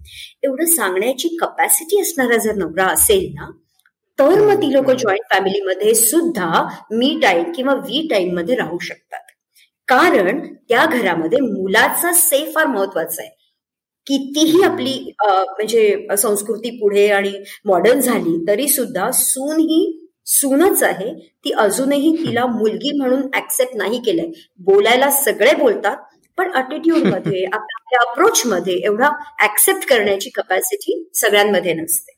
एवढं 0.42 0.64
सांगण्याची 0.66 1.36
कपॅसिटी 1.40 2.00
असणारा 2.00 2.36
जर 2.36 2.54
नवरा 2.54 2.86
असेल 2.86 3.30
ना 3.34 3.50
तर 4.30 4.40
मग 4.40 4.56
ती 4.56 4.72
लोक 4.72 4.90
जॉईंट 4.90 5.34
फॅमिलीमध्ये 5.34 5.94
सुद्धा 5.94 6.62
मी 6.90 7.18
टाईम 7.22 7.52
किंवा 7.52 7.74
वी 7.74 8.06
टाईममध्ये 8.10 8.54
राहू 8.54 8.78
शकतात. 8.78 9.20
कारण 9.88 10.54
त्या 10.68 10.84
घरामध्ये 10.86 11.40
मुलाचा 11.40 12.12
सेफ 12.12 12.54
फार 12.54 12.66
महत्त्वाचा 12.66 13.22
आहे. 13.22 13.30
कितीही 14.06 14.62
आपली 14.62 15.12
म्हणजे 15.24 16.06
संस्कृती 16.18 16.70
पुढे 16.70 17.08
आणि 17.08 17.32
मॉडर्न 17.64 18.00
झाली 18.00 18.44
तरी 18.48 18.68
सुद्धा 18.68 19.10
सून 19.10 19.60
ही 19.60 20.08
सूनच 20.26 20.82
आहे. 20.82 21.12
ती 21.44 21.50
अजूनही 21.50 22.16
तिला 22.16 22.46
मुलगी 22.46 22.98
म्हणून 22.98 23.22
ऍक्सेप्ट 23.34 23.76
नाही 23.76 23.98
केलंय. 23.98 24.30
बोलायला 24.58 25.10
सगळे 25.10 25.54
बोलतात 25.54 25.96
पण 26.38 26.52
अटिट्यूडमध्ये 26.52 27.44
आपल्या 27.52 28.10
अप्रोच 28.10 28.42
मध्ये 28.46 28.74
एवढा 28.74 29.08
ऍक्सेप्ट 29.44 29.88
करण्याची 29.88 30.30
कपॅसिटी 30.30 31.10
सगळ्यांमध्ये 31.14 31.74
नसते. 31.74 32.11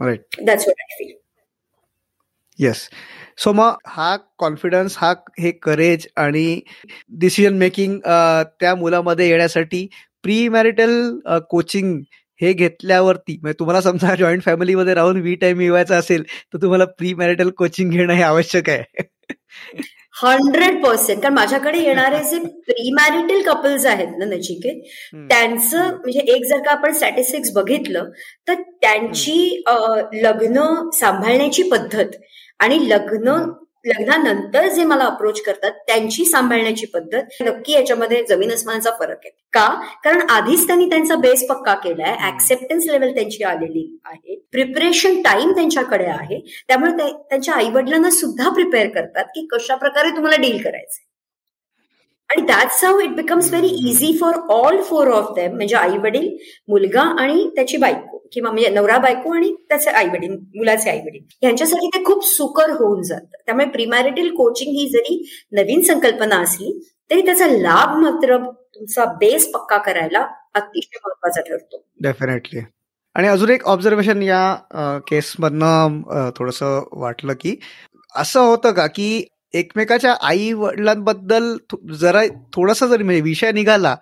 Right 0.00 0.40
that's 0.46 0.64
what 0.64 0.80
I 0.80 0.96
feel 0.98 1.12
yes 2.58 2.88
so 3.38 3.52
मग 3.52 3.76
हा 3.86 4.16
कॉन्फिडन्स 4.38 4.96
हा 4.98 5.12
हे 5.40 5.50
करेज 5.52 6.06
आणि 6.16 6.60
डिसिजन 7.18 7.56
मेकिंग 7.58 7.98
त्या 8.60 8.74
मुलामध्ये 8.74 9.28
येण्यासाठी 9.28 9.86
प्री 10.22 10.48
मॅरिटल 10.48 10.92
कोचिंग 11.50 11.98
हे 12.40 12.52
घेतल्यावरती 12.52 13.38
म्हणजे 13.42 13.58
तुम्हाला 13.58 13.80
समजा 13.80 14.14
जॉईंट 14.14 14.42
फॅमिलीमध्ये 14.42 14.94
राहून 14.94 15.20
वी 15.20 15.34
टाइम 15.34 15.56
मिळवायचा 15.58 15.96
असेल 15.96 16.22
तर 16.22 16.62
तुम्हाला 16.62 16.84
प्री 16.98 17.12
मॅरिटल 17.14 17.50
कोचिंग 17.50 17.90
घेणं 17.90 18.12
हे 18.12 18.22
आवश्यक 18.22 18.70
आहे. 18.70 19.02
Hundred 20.14 20.82
percent. 20.84 21.20
कारण 21.22 21.34
माझ्याकडे 21.34 21.78
येणारे 21.82 22.18
जे 22.30 22.38
प्री 22.66 22.90
मॅरिटल 22.92 23.40
कपल्स 23.46 23.86
आहेत 23.86 24.08
ना 24.18 24.24
नचिकेत 24.24 24.80
त्यांचं 25.28 25.78
म्हणजे 25.78 26.20
एक 26.34 26.44
जर 26.48 26.62
का 26.64 26.70
आपण 26.70 26.92
स्टॅटिस्टिक्स 26.92 27.52
बघितलं 27.54 28.10
तर 28.48 28.60
त्यांची 28.82 29.62
लग्न 30.22 30.64
सांभाळण्याची 30.94 31.62
पद्धत 31.70 32.16
आणि 32.60 32.78
लग्न 32.88 33.34
लग्नानंतर 33.84 34.68
जे 34.68 34.84
मला 34.84 35.04
अप्रोच 35.04 35.40
करतात 35.42 35.72
त्यांची 35.86 36.24
सांभाळण्याची 36.24 36.86
पद्धत 36.86 37.42
नक्की 37.42 37.72
याच्यामध्ये 37.72 38.22
जमीन 38.28 38.52
अस्मानाचा 38.52 38.90
फरक 38.90 39.18
आहे. 39.24 39.30
का? 39.52 39.68
कारण 40.04 40.20
आधीच 40.30 40.66
त्यांनी 40.66 40.86
त्यांचा 40.86 41.14
बेस 41.14 41.46
पक्का 41.48 41.74
केलाय 41.74 42.16
ऍक्सेप्टन्स 42.26 42.86
लेवल 42.86 43.14
त्यांची 43.14 43.44
आलेली 43.44 43.86
आहे 44.04 44.34
प्रिपरेशन 44.52 45.20
टाइम 45.22 45.52
त्यांच्याकडे 45.52 46.04
आहे 46.04 46.40
त्यामुळे 46.68 47.10
त्यांच्या 47.10 47.54
आई 47.54 47.70
वडिलांना 47.70 48.10
सुद्धा 48.10 48.48
प्रिपेअर 48.48 48.88
करतात 48.88 49.24
की 49.24 49.46
कशा 49.50 49.74
प्रकारे 49.74 50.10
तुम्हाला 50.10 50.36
डील 50.36 50.62
करायचं 50.62 51.02
आणि 52.30 52.42
that's 52.46 52.84
how 52.84 53.00
it 53.00 53.14
becomes 53.16 53.48
very 53.50 53.68
easy 53.88 54.16
for 54.20 54.34
all 54.50 54.80
four 54.82 55.08
of 55.08 55.32
them 55.36 55.54
म्हणजे 55.54 55.76
आई 55.76 55.96
वडील 55.98 56.28
मुलगा 56.68 57.02
आणि 57.20 57.48
त्याची 57.54 57.76
बायको. 57.76 58.13
किंवा 58.34 58.50
म्हणजे 58.50 58.68
नवरा 58.70 58.98
बायको 58.98 59.34
आणि 59.34 59.52
त्याचे 59.68 59.90
आई 59.90 60.08
वडील 60.08 60.36
मुलाचे 60.56 60.90
आई 60.90 60.98
वडील. 61.00 61.22
यांच्यासाठी 61.42 61.88
ते 61.88 62.04
खूप 62.04 62.26
सुकर 62.26 62.70
होऊन 62.70 63.02
जातं. 63.02 63.42
त्यामुळे 63.46 63.66
प्रिमॅरिटल 63.70 64.28
कोचिंग 64.34 64.76
ही 64.76 64.88
जरी 64.88 65.22
नवीन 65.52 65.82
संकल्पना 65.84 66.36
असली 66.42 66.78
तरी 67.10 67.24
त्याचा 67.24 67.46
लाभ 67.48 67.96
मात्र 67.98 68.36
तुमचा 68.74 69.04
बेस 69.18 69.50
पक्का 69.52 69.76
करायला 69.78 70.26
अतिशय 70.54 70.98
महत्त्वाचा 71.04 71.40
ठरतो. 71.40 71.84
डेफिनेटली 72.02 72.60
आणि 73.16 73.28
अजून 73.28 73.50
एक 73.50 73.64
ऑब्झर्वेशन 73.66 74.22
या 74.22 75.00
केसमधनं 75.08 76.30
थोडस 76.36 76.62
वाटलं 76.62 77.32
की 77.40 77.56
असं 78.14 78.40
होतं 78.40 78.72
का 78.72 78.86
की 78.86 79.24
एकमेकाच्या 79.54 80.14
आई 80.22 80.52
वडिलांबद्दल 80.52 81.56
जरा 82.00 82.22
थोडासा 82.52 82.86
जरी 82.86 83.02
म्हणजे 83.02 83.20
विषय 83.22 83.52
निघाला 83.52 83.94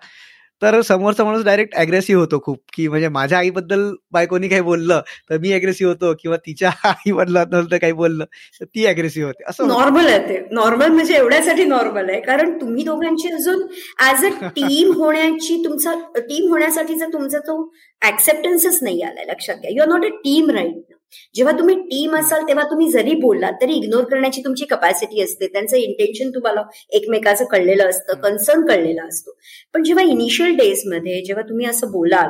तर 0.61 0.81
समोरचा 0.81 1.23
माणूस 1.23 1.43
डायरेक्ट 1.43 1.75
अग्रेसिव्ह 1.75 2.21
होतो 2.21 2.39
खूप 2.39 2.57
की 2.73 2.87
म्हणजे 2.87 3.07
माझ्या 3.09 3.37
आईबद्दल 3.37 3.93
बायकोनी 4.11 4.47
काही 4.47 4.61
बोललं 4.61 5.01
तर 5.29 5.37
मी 5.37 5.51
अग्रेसिव्ह 5.53 5.91
होतो 5.93 6.13
किंवा 6.21 6.37
तिच्या 6.37 6.69
आई 6.83 7.11
वडिलांबद्दल 7.11 7.77
काही 7.77 7.93
बोललं 7.93 8.25
तर 8.61 8.65
ती 8.65 8.85
अग्रेसिव्ह 8.85 9.27
होते. 9.27 9.43
असं 9.47 9.67
नॉर्मल 9.67 10.07
आहे 10.07 10.19
ते. 10.29 10.39
नॉर्मल 10.51 10.87
म्हणजे 10.87 11.15
एवढ्यासाठी 11.15 11.63
नॉर्मल 11.63 12.09
आहे. 12.09 12.21
कारण 12.21 12.57
तुम्ही 12.61 12.83
दोघांची 12.83 13.27
अजून 13.27 13.61
ऍज 14.09 14.25
अ 14.25 14.47
टीम 14.47 14.91
होण्याची 14.91 15.61
तुमचा 15.65 15.93
टीम 16.19 16.49
होण्यासाठीचा 16.49 17.05
तुमचा 17.05 17.39
तो 17.39 17.61
ऍक्सेप्टन्सच 18.01 18.79
नाही 18.81 19.01
आलाय 19.01 19.25
लक्षात 19.25 19.55
घ्या. 19.55 19.71
You 19.71 19.81
are 19.81 19.87
not 19.87 20.05
a 20.05 20.15
team 20.17 20.49
right 20.49 20.92
जेव्हा 21.35 21.57
तुम्ही 21.59 21.75
टीम 21.81 22.15
असाल 22.15 22.47
तेव्हा 22.47 22.63
तुम्ही 22.71 22.89
जरी 22.91 23.15
बोललात 23.15 23.53
तरी 23.61 23.73
इग्नोर 23.73 24.03
करण्याची 24.03 24.41
तुमची 24.41 24.65
कपॅसिटी 24.65 25.21
असते. 25.21 25.47
त्यांचं 25.47 25.77
इंटेन्शन 25.77 26.29
तुम्हाला 26.29 26.63
एकमेकाचं 26.89 27.45
कळलेलं 27.45 27.89
असतं 27.89 28.19
कन्सर्न 28.21 28.65
कळलेला 28.67 29.07
असतो. 29.07 29.37
पण 29.73 29.83
जेव्हा 29.83 30.03
इनिशियल 30.05 30.55
डेजमध्ये 30.57 31.21
जेव्हा 31.21 31.49
तुम्ही 31.49 31.65
असं 31.65 31.91
बोलाल 31.91 32.29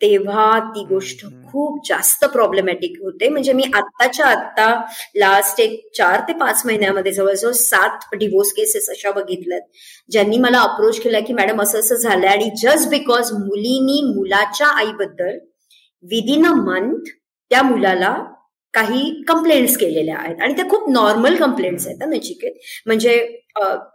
तेव्हा 0.00 0.58
ती 0.70 0.84
गोष्ट 0.84 1.24
खूप 1.46 1.78
जास्त 1.88 2.24
प्रॉब्लेमॅटिक 2.24 2.96
होते. 3.02 3.28
म्हणजे 3.28 3.52
मी 3.52 3.62
आत्ताच्या 3.74 4.26
आत्ता 4.26 4.68
लास्ट 5.16 5.60
एक 5.60 5.80
चार 5.96 6.20
ते 6.20 6.32
पाच 6.32 6.62
महिन्यामध्ये 6.66 7.12
जवळजवळ 7.12 7.52
सात 7.52 8.14
डिवोर्स 8.16 8.52
केसेस 8.52 8.88
अशा 8.90 9.10
बघितल्यात. 9.10 9.60
ज्यांनी 10.10 10.38
मला 10.38 10.60
अप्रोच 10.60 11.00
केला 11.00 11.20
की 11.20 11.32
मॅडम 11.32 11.62
असं 11.62 11.78
असं 11.78 11.94
झालंय 11.94 12.28
आणि 12.28 12.50
जस्ट 12.62 12.88
बिकॉज 12.88 13.32
मुलीनी 13.32 14.00
मुलाच्या 14.14 14.66
आईबद्दल 14.78 15.38
विदिन 16.04 16.46
अ 16.46 16.52
मंथ 16.54 17.10
त्या 17.50 17.62
मुलाला 17.62 18.16
काही 18.74 19.22
कंप्लेंट्स 19.28 19.76
केलेल्या 19.78 20.16
आहेत. 20.18 20.40
आणि 20.42 20.54
त्या 20.56 20.68
खूप 20.70 20.88
नॉर्मल 20.90 21.36
कंप्लेंट्स 21.36 21.86
आहेत 21.86 22.02
नचिकेत. 22.08 22.52
म्हणजे 22.86 23.16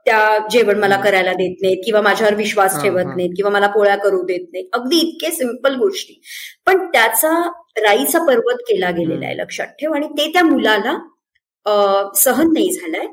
त्या 0.06 0.38
जेवण 0.52 0.80
मला 0.80 0.96
करायला 1.02 1.34
देत 1.34 1.56
नाहीत 1.62 1.82
किंवा 1.86 2.02
माझ्यावर 2.02 2.36
विश्वास 2.36 2.82
ठेवत 2.82 3.16
नाहीत 3.16 3.34
किंवा 3.38 3.52
मला 3.52 3.68
पोळ्या 3.72 3.96
करू 3.98 4.22
देत 4.28 4.48
नाहीत. 4.54 4.68
अगदी 4.74 5.00
इतके 5.00 5.32
सिंपल 5.32 5.76
गोष्टी. 5.80 6.20
पण 6.66 6.86
त्याचा 6.94 7.32
राईचा 7.84 8.26
पर्वत 8.28 8.64
केला 8.70 8.90
गेलेला 8.92 9.26
आहे 9.26 9.38
लक्षात 9.38 9.68
ठेव. 9.80 9.94
आणि 9.94 10.08
ते 10.18 10.32
त्या 10.34 10.44
मुलाला 10.44 10.98
सहन 12.16 12.54
नाही 12.54 12.72
झालंय. 12.72 13.08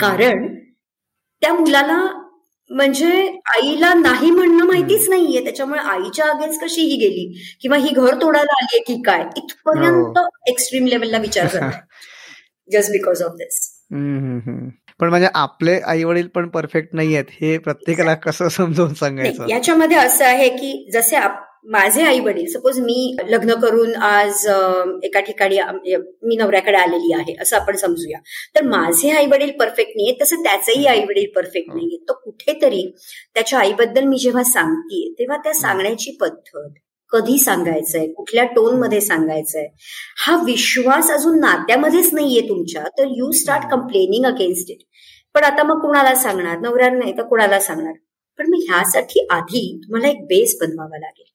कारण 0.00 0.46
त्या 1.42 1.52
मुलाला 1.54 1.98
म्हणजे 2.70 3.10
आईला 3.48 3.92
नाही 3.94 4.30
म्हणणं 4.30 4.66
माहितीच 4.66 5.08
नाहीये. 5.08 5.42
त्याच्यामुळे 5.44 5.80
आईच्या 5.82 6.26
आगेच 6.26 6.58
कशी 6.60 6.80
ही 6.82 6.96
गेली 6.98 7.26
किंवा 7.62 7.76
ही 7.76 7.90
घर 7.90 8.14
तोडायला 8.22 8.52
आलीये 8.54 8.82
की 8.86 9.00
काय 9.02 9.22
इथपर्यंत 9.36 10.18
एक्स्ट्रीम 10.48 10.82
हो. 10.82 10.88
लेवलला 10.88 11.18
विचार 11.18 11.46
झाला 11.48 11.70
जस्ट 12.68 12.90
बिकॉज 12.92 13.22
ऑफ 13.22 13.32
दिस 13.32 13.60
पण 15.00 15.08
म्हणजे 15.08 15.28
आपले 15.34 15.78
आई 15.82 16.02
वडील 16.04 16.26
पण 16.26 16.48
परफेक्ट 16.48 16.94
नाही 16.94 17.14
आहेत 17.14 17.30
हे 17.32 17.56
प्रत्येकाला 17.58 18.14
कसं 18.16 18.48
समजावून 18.48 18.94
सांगायचं? 18.94 19.46
याच्यामध्ये 19.48 19.96
असं 19.96 20.24
आहे 20.24 20.48
की 20.48 20.88
जसे 20.92 21.16
माझे 21.64 22.02
आई 22.02 22.20
वडील 22.20 22.46
सपोज 22.52 22.78
मी 22.80 23.16
लग्न 23.28 23.54
करून 23.60 23.94
आज 24.02 24.46
एका 25.04 25.20
ठिकाणी 25.20 25.58
मी 26.22 26.36
नवऱ्याकडे 26.36 26.76
आलेली 26.76 27.12
आहे 27.14 27.34
असं 27.42 27.56
आपण 27.56 27.76
समजूया. 27.76 28.18
तर 28.54 28.64
माझे 28.64 29.10
आई 29.10 29.26
वडील 29.26 29.50
परफेक्ट 29.60 29.92
नाहीये 29.96 30.16
तसं 30.22 30.42
त्याचेही 30.42 30.86
आई 30.86 31.04
वडील 31.04 31.30
परफेक्ट 31.36 31.74
नाहीये 31.74 31.96
तर 32.08 32.12
कुठेतरी 32.24 32.82
त्याच्या 33.34 33.58
आईबद्दल 33.58 34.04
मी 34.04 34.18
जेव्हा 34.18 34.42
सांगतेय 34.44 35.10
तेव्हा 35.18 35.36
त्या 35.36 35.54
सांगण्याची 35.54 36.16
पद्धत 36.20 36.68
कधी 37.12 37.38
सांगायचंय 37.38 38.06
कुठल्या 38.06 38.44
टोनमध्ये 38.46 39.00
सांगायचंय 39.00 39.66
हा 40.26 40.36
विश्वास 40.44 41.10
अजून 41.10 41.38
नात्यामध्येच 41.40 42.12
नाहीये 42.14 42.48
तुमच्या 42.48 42.82
तर 42.98 43.06
you 43.16 43.30
start 43.32 43.70
complaining 43.70 44.26
against 44.26 44.70
it 44.70 44.82
पण 45.34 45.44
आता 45.44 45.62
मग 45.62 45.80
कुणाला 45.80 46.14
सांगणार? 46.14 46.58
नवऱ्याला 46.58 46.98
नाही 46.98 47.16
तर 47.16 47.22
कुणाला 47.22 47.60
सांगणार? 47.60 47.92
पण 48.38 48.50
मग 48.50 48.60
ह्यासाठी 48.68 49.26
आधी 49.30 49.80
तुम्हाला 49.84 50.08
एक 50.08 50.22
बेस 50.26 50.56
बनवावा 50.60 50.98
लागेल. 50.98 51.26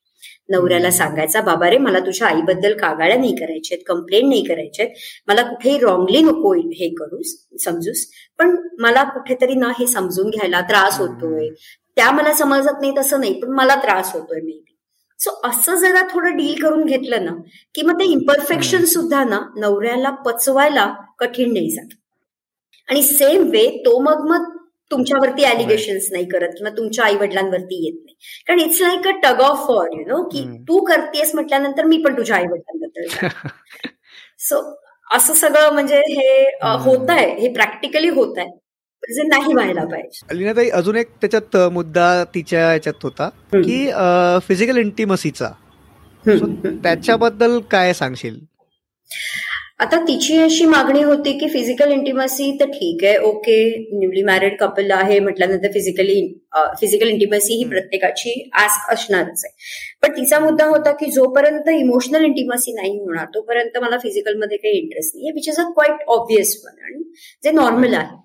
नवऱ्याला 0.49 0.91
सांगायचा 0.91 1.41
बाबा 1.41 1.69
रे 1.69 1.77
मला 1.77 1.99
तुझ्या 1.99 2.27
आईबद्दल 2.27 2.77
कागाळ्या 2.77 3.17
नाही 3.17 3.35
करायच्यात 3.35 3.79
कंप्लेंट 3.87 4.29
नाही 4.29 4.43
करायच्यात. 4.43 4.87
मला 5.27 5.43
कुठेही 5.43 5.77
रॉंगली 5.79 6.21
नको 6.21 6.53
हे 6.53 6.89
करूस 6.89 7.35
समजूस. 7.65 8.05
पण 8.39 8.55
मला 8.79 9.03
कुठेतरी 9.03 9.53
ना 9.53 9.71
हे 9.79 9.87
समजून 9.87 10.29
घ्यायला 10.29 10.61
त्रास 10.61 10.99
होतोय. 10.99 11.49
त्या 11.95 12.11
मला 12.11 12.33
समजत 12.33 12.81
नाही 12.81 12.93
तसं 12.97 13.19
नाही 13.19 13.33
पण 13.41 13.51
मला 13.51 13.75
त्रास 13.75 14.13
होतोय 14.13 14.41
मे 14.41 14.51
बी 14.51 14.77
सो 15.19 15.31
असं 15.43 15.75
जरा 15.75 16.01
थोडं 16.11 16.35
डील 16.37 16.61
करून 16.61 16.85
घेतलं 16.85 17.25
ना 17.25 17.31
की 17.75 17.81
मग 17.81 17.99
ते 17.99 18.05
इम्परफेक्शन 18.05 18.85
सुद्धा 18.85 19.23
ना 19.23 19.39
नवऱ्याला 19.55 20.09
पचवायला 20.09 20.93
कठीण 21.19 21.53
नाही 21.53 21.69
जात. 21.69 21.93
आणि 22.89 23.03
सेम 23.03 23.49
वे 23.49 23.67
तो 23.85 23.99
मग 23.99 24.25
मग 24.29 24.52
तुमच्यावरती 24.93 25.43
ॲलिगेशन्स 25.45 26.07
नाही 26.11 26.25
करत 26.25 26.49
किंवा 26.57 26.71
तुमच्या 26.77 27.05
आई 27.05 27.15
वडिलांवरती 27.15 27.83
येत 27.85 27.93
नाही. 27.95 28.15
कारण 28.47 28.59
it's 28.59 28.81
like 28.81 29.07
a 29.07 29.11
tug 29.23 29.41
of 29.41 29.65
for 29.67 29.87
you 29.91 30.03
know 30.07 30.21
की 30.29 30.43
तू 30.67 30.83
करतेस 30.85 31.33
म्हटल्यानंतर 31.35 31.85
मी 31.85 31.97
पण 31.97 32.17
तुझ्या 32.17 32.35
आई 32.35 32.45
वडिलांबद्दल 32.45 33.27
सो 34.39 34.61
असं 35.11 35.33
सगळं 35.35 35.73
म्हणजे 35.73 35.97
हे 36.09 36.43
होत 36.83 37.09
आहे 37.09 37.25
हे 37.35 37.53
प्रॅक्टिकली 37.53 38.09
होत 38.09 38.37
आहे 38.37 38.61
जे 39.03 39.23
नाही 39.23 39.53
व्हायला 39.53 39.83
पाहिजे. 39.83 40.25
अलिनाताई 40.31 40.69
अजून 40.69 40.95
एक 40.95 41.07
त्याच्यात 41.21 41.57
मुद्दा 41.71 42.23
तिच्या 42.35 42.59
याच्यात 42.73 43.03
होता 43.03 43.27
की 43.53 43.85
फिजिकल 44.47 44.77
इंटिमसीचा 44.77 45.49
त्याच्याबद्दल 46.83 47.59
काय 47.71 47.93
सांगशील? 47.93 48.39
आता 49.83 49.97
तिची 50.07 50.37
अशी 50.41 50.65
मागणी 50.65 51.01
होती 51.03 51.31
की 51.39 51.47
फिजिकल 51.49 51.91
इंटिमसी 51.91 52.49
तर 52.59 52.65
ठीक 52.71 53.03
आहे 53.03 53.17
ओके 53.29 53.55
न्यूली 53.93 54.23
मॅरिड 54.23 54.55
कपल 54.59 54.91
आहे 54.91 55.19
म्हटल्यानंतर 55.19 55.71
फिजिकली 55.73 56.15
फिजिकल 56.79 57.07
इंटिमसी 57.09 57.55
ही 57.55 57.63
प्रत्येकाची 57.69 58.33
आस्क 58.63 58.91
असणारच 58.93 59.43
आहे. 59.45 59.53
पण 60.01 60.15
तिचा 60.17 60.39
मुद्दा 60.39 60.65
होता 60.65 60.91
की 60.99 61.11
जोपर्यंत 61.11 61.69
इमोशनल 61.69 62.25
इंटिमसी 62.25 62.73
नाही 62.73 62.97
होणार 62.97 63.25
तोपर्यंत 63.35 63.77
मला 63.83 63.97
फिजिकलमध्ये 64.03 64.57
काही 64.57 64.77
इंटरेस्ट 64.77 65.15
नाही 65.15 65.31
which 65.35 65.49
is 65.49 65.59
a 65.59 65.69
quite 65.73 66.07
obvious 66.17 66.55
one 66.65 66.83
आणि 66.85 67.03
जे 67.43 67.51
नॉर्मल 67.51 67.93
आहे. 67.93 68.21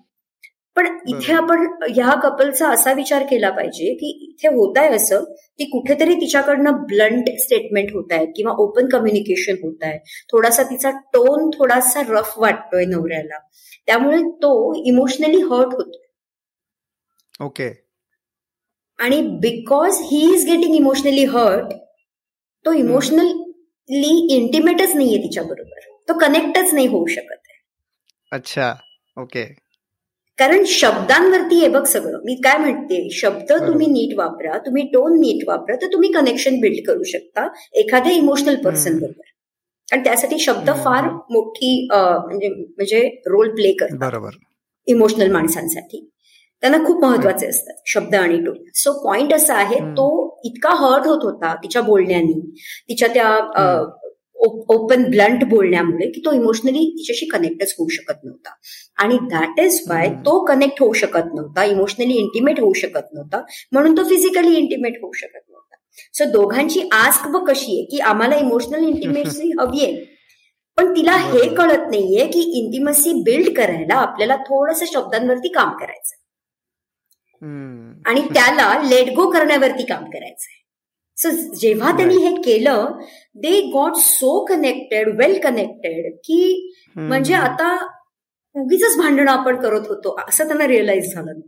पण 0.79 0.87
इथे 1.07 1.33
आपण 1.33 1.65
ह्या 1.89 2.13
कपलचा 2.19 2.67
असा 2.69 2.91
विचार 2.93 3.23
केला 3.23 3.49
पाहिजे 3.49 3.93
की 3.93 4.09
इथे 4.23 4.47
होत 4.47 4.77
आहे 4.77 4.95
असं 4.95 5.23
की 5.59 5.65
कुठेतरी 5.65 6.13
तिच्याकडनं 6.15 6.77
ब्लंट 6.85 7.29
स्टेटमेंट 7.39 7.89
होत 7.93 8.11
आहेत 8.11 8.27
किंवा 8.35 8.53
ओपन 8.57 8.87
कम्युनिकेशन 8.89 9.55
होत 9.63 9.83
आहे 9.83 9.97
थोडासा 10.31 10.63
तिचा 10.63 10.91
टोन 11.13 11.49
थोडासा 11.49 12.01
रफ 12.09 12.33
वाटतोय 12.37 12.85
नवऱ्याला. 12.85 13.39
त्यामुळे 13.87 14.21
तो 14.41 14.73
इमोशनली 14.85 15.41
हर्ट 15.41 15.75
होतो 15.75 17.45
ओके. 17.45 17.69
आणि 18.99 19.21
because 19.41 20.01
he 20.01 20.25
is 20.33 20.45
getting 20.45 20.75
emotionally 20.75 21.25
hurt 21.25 21.73
तो 22.65 22.73
इमोशनली 22.73 24.35
इंटिमेटच 24.35 24.95
नाहीये 24.95 25.23
तिच्या 25.23 25.43
बरोबर 25.43 25.87
तो 26.07 26.17
कनेक्टच 26.19 26.73
नाही 26.73 26.87
होऊ 26.87 27.05
शकत 27.05 27.47
आहे. 27.47 27.57
अच्छा. 28.31 28.73
ओके. 29.17 29.68
कारण 30.39 30.63
शब्दांवरती 30.67 31.55
हे 31.59 31.67
बघ 31.69 31.83
सगळं. 31.83 32.19
मी 32.25 32.35
काय 32.43 32.57
म्हणते? 32.57 33.07
शब्द 33.13 33.51
तुम्ही 33.67 33.87
नीट 33.87 34.17
वापरा. 34.17 34.57
तुम्ही 34.65 34.83
टोन 34.93 35.19
नीट 35.19 35.47
वापरा. 35.47 35.75
तर 35.75 35.87
तुम्ही 35.93 36.11
कनेक्शन 36.11 36.59
बिल्ड 36.61 36.85
करू 36.87 37.03
शकता 37.07 37.47
एखाद्या 37.79 38.11
इमोशनल 38.11 38.55
पर्सन 38.63 38.97
बरोबर. 38.99 39.27
आणि 39.89 40.03
त्यासाठी 40.03 40.39
शब्द 40.39 40.69
फार 40.83 41.09
मोठी 41.31 41.87
म्हणजे 41.91 42.49
म्हणजे 42.49 42.99
रोल 43.27 43.49
प्ले 43.55 43.71
करतात. 43.71 43.97
बरोबर. 43.99 44.29
इमोशनल 44.87 45.31
माणसांसाठी. 45.31 46.09
त्यांना 46.63 46.77
खूप 46.85 47.03
महत्त्वाचे 47.03 47.47
असतात 47.47 47.75
शब्द 47.87 48.15
आणि 48.15 48.37
टोन 48.45 48.55
सो 48.75 48.91
पॉइंट 49.03 49.33
असा 49.33 49.55
आहे 49.55 49.79
तो 49.97 50.07
इतका 50.45 50.69
हर्ट 50.77 51.07
होत 51.07 51.23
होता 51.23 51.53
तिच्या 51.55 51.81
बोलण्यानी. 51.81 52.39
तिच्या 52.89 53.07
त्या 53.13 53.29
ओपन 54.39 55.03
ब्लंट 55.03 55.43
बोलण्यामुळे 55.43 56.09
की 56.11 56.21
तो 56.25 56.31
इमोशनली 56.31 56.89
तिच्याशी 56.97 57.25
कनेक्टच 57.25 57.75
होऊ 57.79 57.87
शकत 57.87 58.23
नव्हता. 58.23 58.49
आणि 58.97 59.17
दॅट 59.21 59.59
इज 59.59 59.81
वाय 59.89 60.09
तो 60.09 60.45
कनेक्ट 60.45 60.75
होऊ 60.79 60.93
शकत 60.93 61.33
नव्हता 61.35 61.63
इमोशनली 61.63 62.13
इंटिमेट 62.13 62.59
होऊ 62.59 62.73
शकत 62.73 63.13
नव्हता 63.13 63.41
म्हणून 63.71 63.97
तो 63.97 64.03
फिजिकली 64.03 64.55
इंटिमेट 64.55 64.93
होऊ 65.01 65.11
शकत 65.11 65.49
नव्हता. 65.49 65.75
सो 66.13 66.25
दोघांची 66.31 66.81
आस्क 66.91 67.27
व 67.27 67.43
कशी 67.45 67.71
आहे 67.71 67.85
की 67.85 67.99
आम्हाला 67.99 68.35
इमोशनल 68.35 68.83
इंटिमेसी 68.87 69.51
हवी 69.59 69.83
आहे. 69.85 70.19
पण 70.77 70.91
तिला 70.95 71.11
हे 71.11 71.47
कळत 71.55 71.89
नाहीये 71.91 72.25
की 72.25 72.39
इंटिमसी 72.59 73.13
बिल्ड 73.13 73.57
करायला 73.57 73.95
आपल्याला 73.95 74.35
थोडस 74.35 74.83
शब्दांवरती 74.93 75.47
काम 75.47 75.77
करायचं 75.77 76.15
आणि 78.05 78.21
त्याला 78.21 78.81
लेट 78.89 79.09
गो 79.15 79.29
करण्यावरती 79.31 79.85
काम 79.85 80.03
करायचंय. 80.03 80.58
सो 81.19 81.29
जेव्हा 81.55 81.91
त्यांनी 81.97 82.15
हे 82.17 82.35
केलं 82.43 82.91
they 83.35 83.59
got 83.73 83.95
so 83.97 84.43
connected 84.45 85.09
well 85.19 85.39
connected 85.43 86.11
की 86.25 86.41
म्हणजे 86.95 87.33
आता 87.35 87.75
उगीच 88.55 88.97
भांडणं 88.97 89.31
आपण 89.31 89.55
करत 89.61 89.87
होतो 89.89 90.15
असं 90.27 90.47
त्यांना 90.47 90.67
रिअलाइज 90.67 91.13
झालं 91.13 91.31
नंतर. 91.31 91.47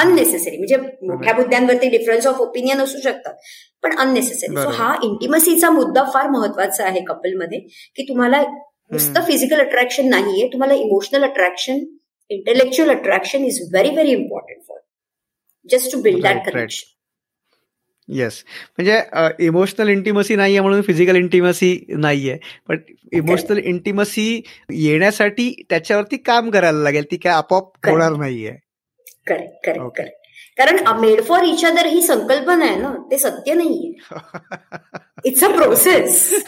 अननेसेसरी 0.00 0.56
म्हणजे 0.56 0.76
मोठ्या 1.02 1.34
मुद्द्यांवरती 1.34 1.88
डिफरन्स 1.88 2.26
ऑफ 2.26 2.40
ओपिनियन 2.40 2.80
असू 2.80 2.98
शकतात 3.00 3.34
पण 3.82 3.96
अननेसेसरी 3.98 4.56
सो 4.56 4.68
हा 4.72 4.94
इंटिमसीचा 5.04 5.70
मुद्दा 5.70 6.04
फार 6.14 6.28
महत्त्वाचा 6.28 6.84
आहे 6.84 7.00
कपलमध्ये 7.04 7.58
की 7.96 8.04
तुम्हाला 8.08 8.42
नुसतं 8.90 9.24
फिजिकल 9.26 9.60
अट्रॅक्शन 9.60 10.08
नाहीये 10.08 10.48
तुम्हाला 10.52 10.74
emotional 10.74 11.24
attraction 11.24 11.78
intellectual 12.30 12.90
attraction 12.90 13.44
is 13.44 13.60
very 13.72 13.90
very 13.90 14.10
important 14.12 14.62
for 14.68 14.78
just 15.68 15.92
to 15.92 16.00
build 16.02 16.22
that 16.22 16.48
connection 16.50 16.91
yes 18.12 18.42
म्हणजे 18.78 19.00
इमोशनल 19.46 19.88
इंटिमसी 19.88 20.36
नाहीये 20.36 20.60
म्हणून 20.60 20.80
फिजिकल 20.82 21.16
इंटिमसी 21.16 21.76
नाहीये. 21.98 22.36
पण 22.68 22.78
इमोशनल 23.12 23.58
इंटिमसी 23.58 24.42
येण्यासाठी 24.70 25.52
त्याच्यावरती 25.70 26.16
काम 26.16 26.50
करायला 26.50 26.82
लागेल. 26.82 27.04
ती 27.10 27.16
काय 27.16 27.32
आपोआप 27.32 27.88
होणार 27.88 28.16
नाहीये. 28.16 28.52
करेक्ट 29.28 29.66
करेक्ट 29.66 29.96
करेक्ट 29.96 30.20
कारण 30.58 31.00
मेड 31.00 31.20
फॉर 31.22 31.44
इच 31.44 31.64
अदर 31.64 31.86
ही 31.86 32.02
संकल्पना 32.02 32.64
आहे 32.64 32.76
ना. 32.76 32.92
ते 33.10 33.18
सत्य 33.18 33.54
नाहीये. 33.54 33.92
It's 35.24 35.44
a 35.44 35.48
process 35.48 36.44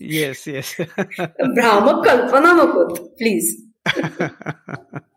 yes 0.00 0.44
yes 0.48 0.74
भ्रामक 0.80 2.04
कल्पना 2.06 2.52
नको. 2.52 2.84
प्लीज 2.94 3.56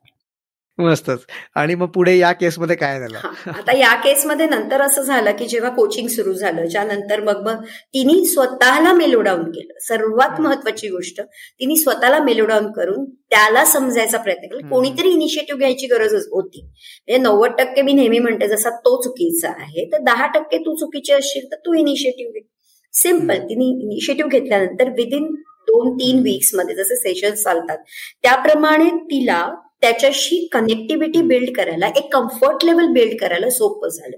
मस्तच. 0.77 1.25
आणि 1.55 1.75
मग 1.75 1.87
पुढे 1.87 2.17
या 2.17 2.31
केसमध्ये 2.31 2.75
काय 2.75 2.99
झालं? 2.99 3.17
आता 3.49 3.77
या 3.77 3.93
केसमध्ये 3.95 4.45
नंतर 4.45 4.81
असं 4.81 5.01
झालं 5.01 5.31
की 5.31 5.45
जेव्हा 5.45 5.69
कोचिंग 5.71 6.07
सुरू 6.07 6.33
झालं 6.33 6.65
ज्यानंतर 6.65 7.19
मग 7.23 7.41
मग 7.47 7.63
तिने 7.93 8.13
स्वतःला 8.25 8.93
मेलोडाऊन 8.93 9.43
केलं. 9.51 9.73
सर्वात 9.79 10.39
महत्वाची 10.41 10.87
गोष्ट 10.89 11.21
तिने 11.21 11.75
स्वतःला 11.75 12.19
मेलोडाऊन 12.23 12.71
करून 12.71 13.05
त्याला 13.05 13.65
समजायचा 13.65 14.17
प्रयत्न 14.17 14.47
केला. 14.47 14.67
कोणीतरी 14.69 15.09
इनिशिएटिव्ह 15.09 15.59
घ्यायची 15.59 15.87
गरज 15.87 16.13
होती. 16.31 16.61
म्हणजे 16.61 17.21
नव्वद 17.23 17.51
टक्के 17.57 17.81
मी 17.81 17.93
नेहमी 17.93 18.19
म्हणते 18.19 18.47
जसा 18.47 18.69
तो 18.69 19.01
चुकीचा 19.01 19.49
आहे 19.49 19.85
तर 19.91 20.03
दहा 20.03 20.27
टक्के 20.27 20.57
तू 20.57 20.75
चुकीचे 20.75 21.13
असशील 21.13 21.45
तर 21.51 21.55
तू 21.55 21.73
इनिशिएटिव्ह 21.73 22.31
घे. 22.31 22.47
सिंपल 22.93 23.37
तिने 23.39 23.65
इनिशिएटिव्ह 23.83 24.29
घेतल्यानंतर 24.29 24.89
विदिन 24.89 25.33
दोन 25.67 25.93
तीन 25.93 26.19
वीक्समध्ये 26.19 26.75
जसे 26.75 26.95
सेशन 26.95 27.35
चालतात 27.35 27.77
त्याप्रमाणे 28.23 28.89
तिला 29.11 29.43
त्याच्याशी 29.83 30.47
कनेक्टिव्हिटी 30.51 31.21
बिल्ड 31.21 31.55
करायला 31.55 31.87
एक 31.97 32.13
कम्फर्ट 32.13 32.65
लेवल 32.65 32.87
बिल्ड 32.93 33.19
करायला 33.21 33.49
सोपं 33.49 33.89
झालं. 33.89 34.15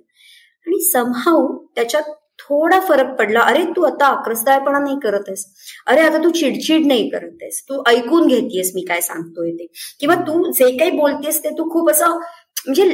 आणि 0.68 0.80
समहाऊ 0.84 1.48
त्याच्यात 1.76 2.04
थोडा 2.40 2.80
फरक 2.80 3.14
पडला 3.20 3.40
अरे 3.40 3.64
तू 3.76 3.84
आता 3.84 4.06
आक्रसदायपणा 4.06 4.80
नाही 4.80 4.96
करत 5.04 5.24
आहेस. 5.28 5.46
अरे 5.88 6.02
आता 6.02 6.18
तू 6.18 6.30
चिडचिड 6.30 6.86
नाही 6.88 7.10
करत 7.10 7.42
आहेस. 7.42 7.62
तू 7.70 7.82
ऐकून 7.88 8.28
घेतेस 8.28 8.72
मी 8.76 8.82
काय 8.82 9.02
सांगतोय 9.02 9.52
ते. 9.52 9.66
किंवा 10.00 10.16
तू 10.28 10.52
जे 10.52 10.72
काही 10.78 10.92
बोलतेस 10.92 11.44
ते 11.44 11.50
तू 11.50 11.70
खूप 11.74 11.90
असं 11.90 12.18
म्हणजे 12.66 12.90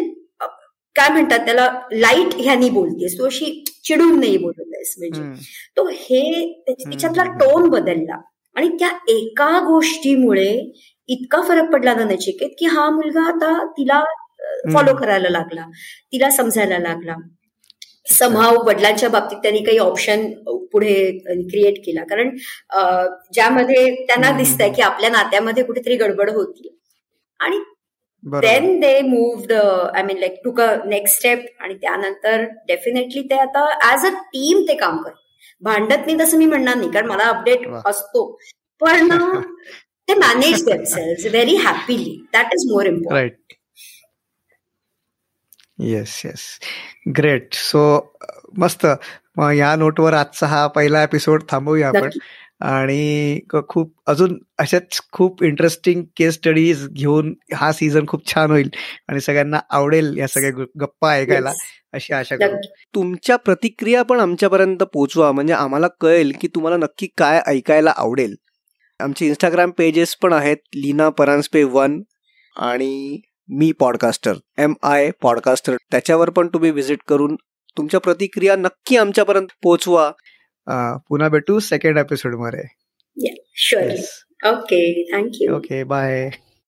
काय 0.95 1.09
म्हणतात 1.09 1.39
त्याला 1.39 1.69
लाइट 1.91 2.33
ह्यानी 2.39 2.69
बोलतेस 2.69 3.17
तू 3.19 3.25
अशी 3.25 3.63
चिडून 3.83 4.19
नाही 4.19 4.37
बोलत 4.37 4.73
आहेस 4.75 4.93
म्हणजे. 4.97 5.21
तो 5.77 5.87
हे 5.91 6.63
तिच्यातला 6.69 7.23
टोन 7.23 7.69
बदलला. 7.69 8.21
आणि 8.55 8.69
त्या 8.69 8.89
एका 9.07 9.59
गोष्टीमुळे 9.59 10.51
इतका 11.09 11.41
फरक 11.47 11.71
पडला 11.73 11.93
ना 11.95 12.03
नचिकेत 12.03 12.49
की 12.59 12.65
हा 12.65 12.89
मुलगा 12.89 13.21
आता 13.27 13.53
तिला 13.77 14.03
फॉलो 14.73 14.93
करायला 14.95 15.29
लागला. 15.29 15.65
तिला 16.11 16.29
समजायला 16.29 16.77
लागला. 16.79 17.15
समहाव 18.09 18.55
वडिलांच्या 18.67 19.09
बाबतीत 19.09 19.37
त्यांनी 19.37 19.59
काही 19.63 19.77
ऑप्शन 19.77 20.25
पुढे 20.71 20.93
क्रिएट 21.49 21.77
केला. 21.85 22.03
कारण 22.03 22.29
ज्यामध्ये 23.33 23.89
त्यांना 24.07 24.31
दिसतंय 24.37 24.69
की 24.69 24.81
आपल्या 24.81 25.09
नात्यामध्ये 25.09 25.63
कुठेतरी 25.63 25.95
गडबड 25.97 26.29
होती. 26.29 26.75
आणि 27.39 27.59
then 28.23 28.79
they 28.79 28.99
moved 29.01 29.51
I 29.53 30.03
mean 30.03 30.17
like 30.17 30.33
to 30.43 30.51
a 30.61 30.67
next 30.85 31.17
step 31.17 31.45
आणि 31.59 31.73
त्यानंतर 31.73 32.43
डेफिनेटली 32.67 33.21
ते 33.29 33.35
आता 33.39 33.65
ऍज 33.93 34.05
अ 34.05 34.09
टीम 34.33 34.61
ते 34.67 34.75
काम 34.77 35.01
करत 35.03 35.15
भांडत 35.61 36.05
नाही 36.05 36.19
तसं 36.19 36.37
मी 36.37 36.45
म्हणणार 36.45 36.75
नाही 36.75 36.91
कारण 36.91 37.07
मला 37.07 37.23
अपडेट 37.27 37.67
असतो. 37.85 38.25
पण 38.81 39.09
ते 40.11 40.15
manage 40.19 40.63
themselves 40.65 41.25
very 41.25 41.55
happily 41.55 42.15
that 42.33 42.53
is 42.53 42.71
more 42.71 42.85
important 42.85 43.53
yes 45.79 46.21
yes 46.25 46.41
great 47.17 47.53
so 47.53 47.83
मस्त. 48.57 48.85
या 49.55 49.75
नोटवर 49.75 50.13
आजचा 50.13 50.47
हा 50.47 50.65
पहिला 50.67 51.03
एपिसोड 51.03 51.43
थांबवूया 51.49 51.87
आपण. 51.87 52.09
आणि 52.61 53.39
खूप 53.69 53.93
अजून 54.07 54.37
अशाच 54.59 54.99
खूप 55.11 55.43
इंटरेस्टिंग 55.43 56.03
केस 56.17 56.33
स्टडीज 56.33 56.87
घेऊन 56.87 57.33
हा 57.55 57.71
सीझन 57.71 58.05
खूप 58.07 58.27
छान 58.27 58.51
होईल. 58.51 58.69
आणि 59.09 59.21
सगळ्यांना 59.21 59.59
आवडेल 59.69 60.17
या 60.17 60.27
सगळ्या 60.27 60.65
गप्पा 60.81 61.13
ऐकायला. 61.13 61.51
अशी 61.93 62.13
आशा 62.13 62.35
करतो. 62.35 62.67
तुमच्या 62.95 63.35
प्रतिक्रिया 63.35 64.03
पण 64.03 64.19
आमच्यापर्यंत 64.19 64.83
पोचवा 64.83 65.31
म्हणजे 65.31 65.53
आम्हाला 65.53 65.87
कळेल 66.01 66.31
की 66.41 66.47
तुम्हाला 66.47 66.77
नक्की 66.77 67.07
काय 67.17 67.41
ऐकायला 67.47 67.93
आवडेल. 67.95 68.35
आमचे 69.01 69.27
इंस्टाग्राम 69.27 69.71
पेजेस 69.71 70.15
पण 70.15 70.33
आहेत. 70.33 70.57
लीना 70.75 71.09
परांजपे 71.09 71.63
वन 71.63 72.01
आणि 72.55 73.19
मी 73.49 73.71
पॉडकास्टर 73.71 74.33
एम 74.57 74.73
आय 74.83 75.09
पॉडकास्टर 75.21 75.75
त्याच्यावर 75.91 76.29
पण 76.29 76.47
तुम्ही 76.47 76.69
व्हिजिट 76.71 76.99
करून 77.07 77.35
तुमच्या 77.77 77.99
प्रतिक्रिया 77.99 78.55
नक्की 78.55 78.97
आमच्यापर्यंत 78.97 79.47
पोचवा 79.63 80.09
पुन्हा 81.09 81.27
भेटू 81.29 81.59
सेकंड 81.59 81.97
एपिसोडमध्ये. 81.97 82.63
Okay 84.49 84.81
thank you 85.11 85.55
okay 85.55 85.83
bye 85.83 86.29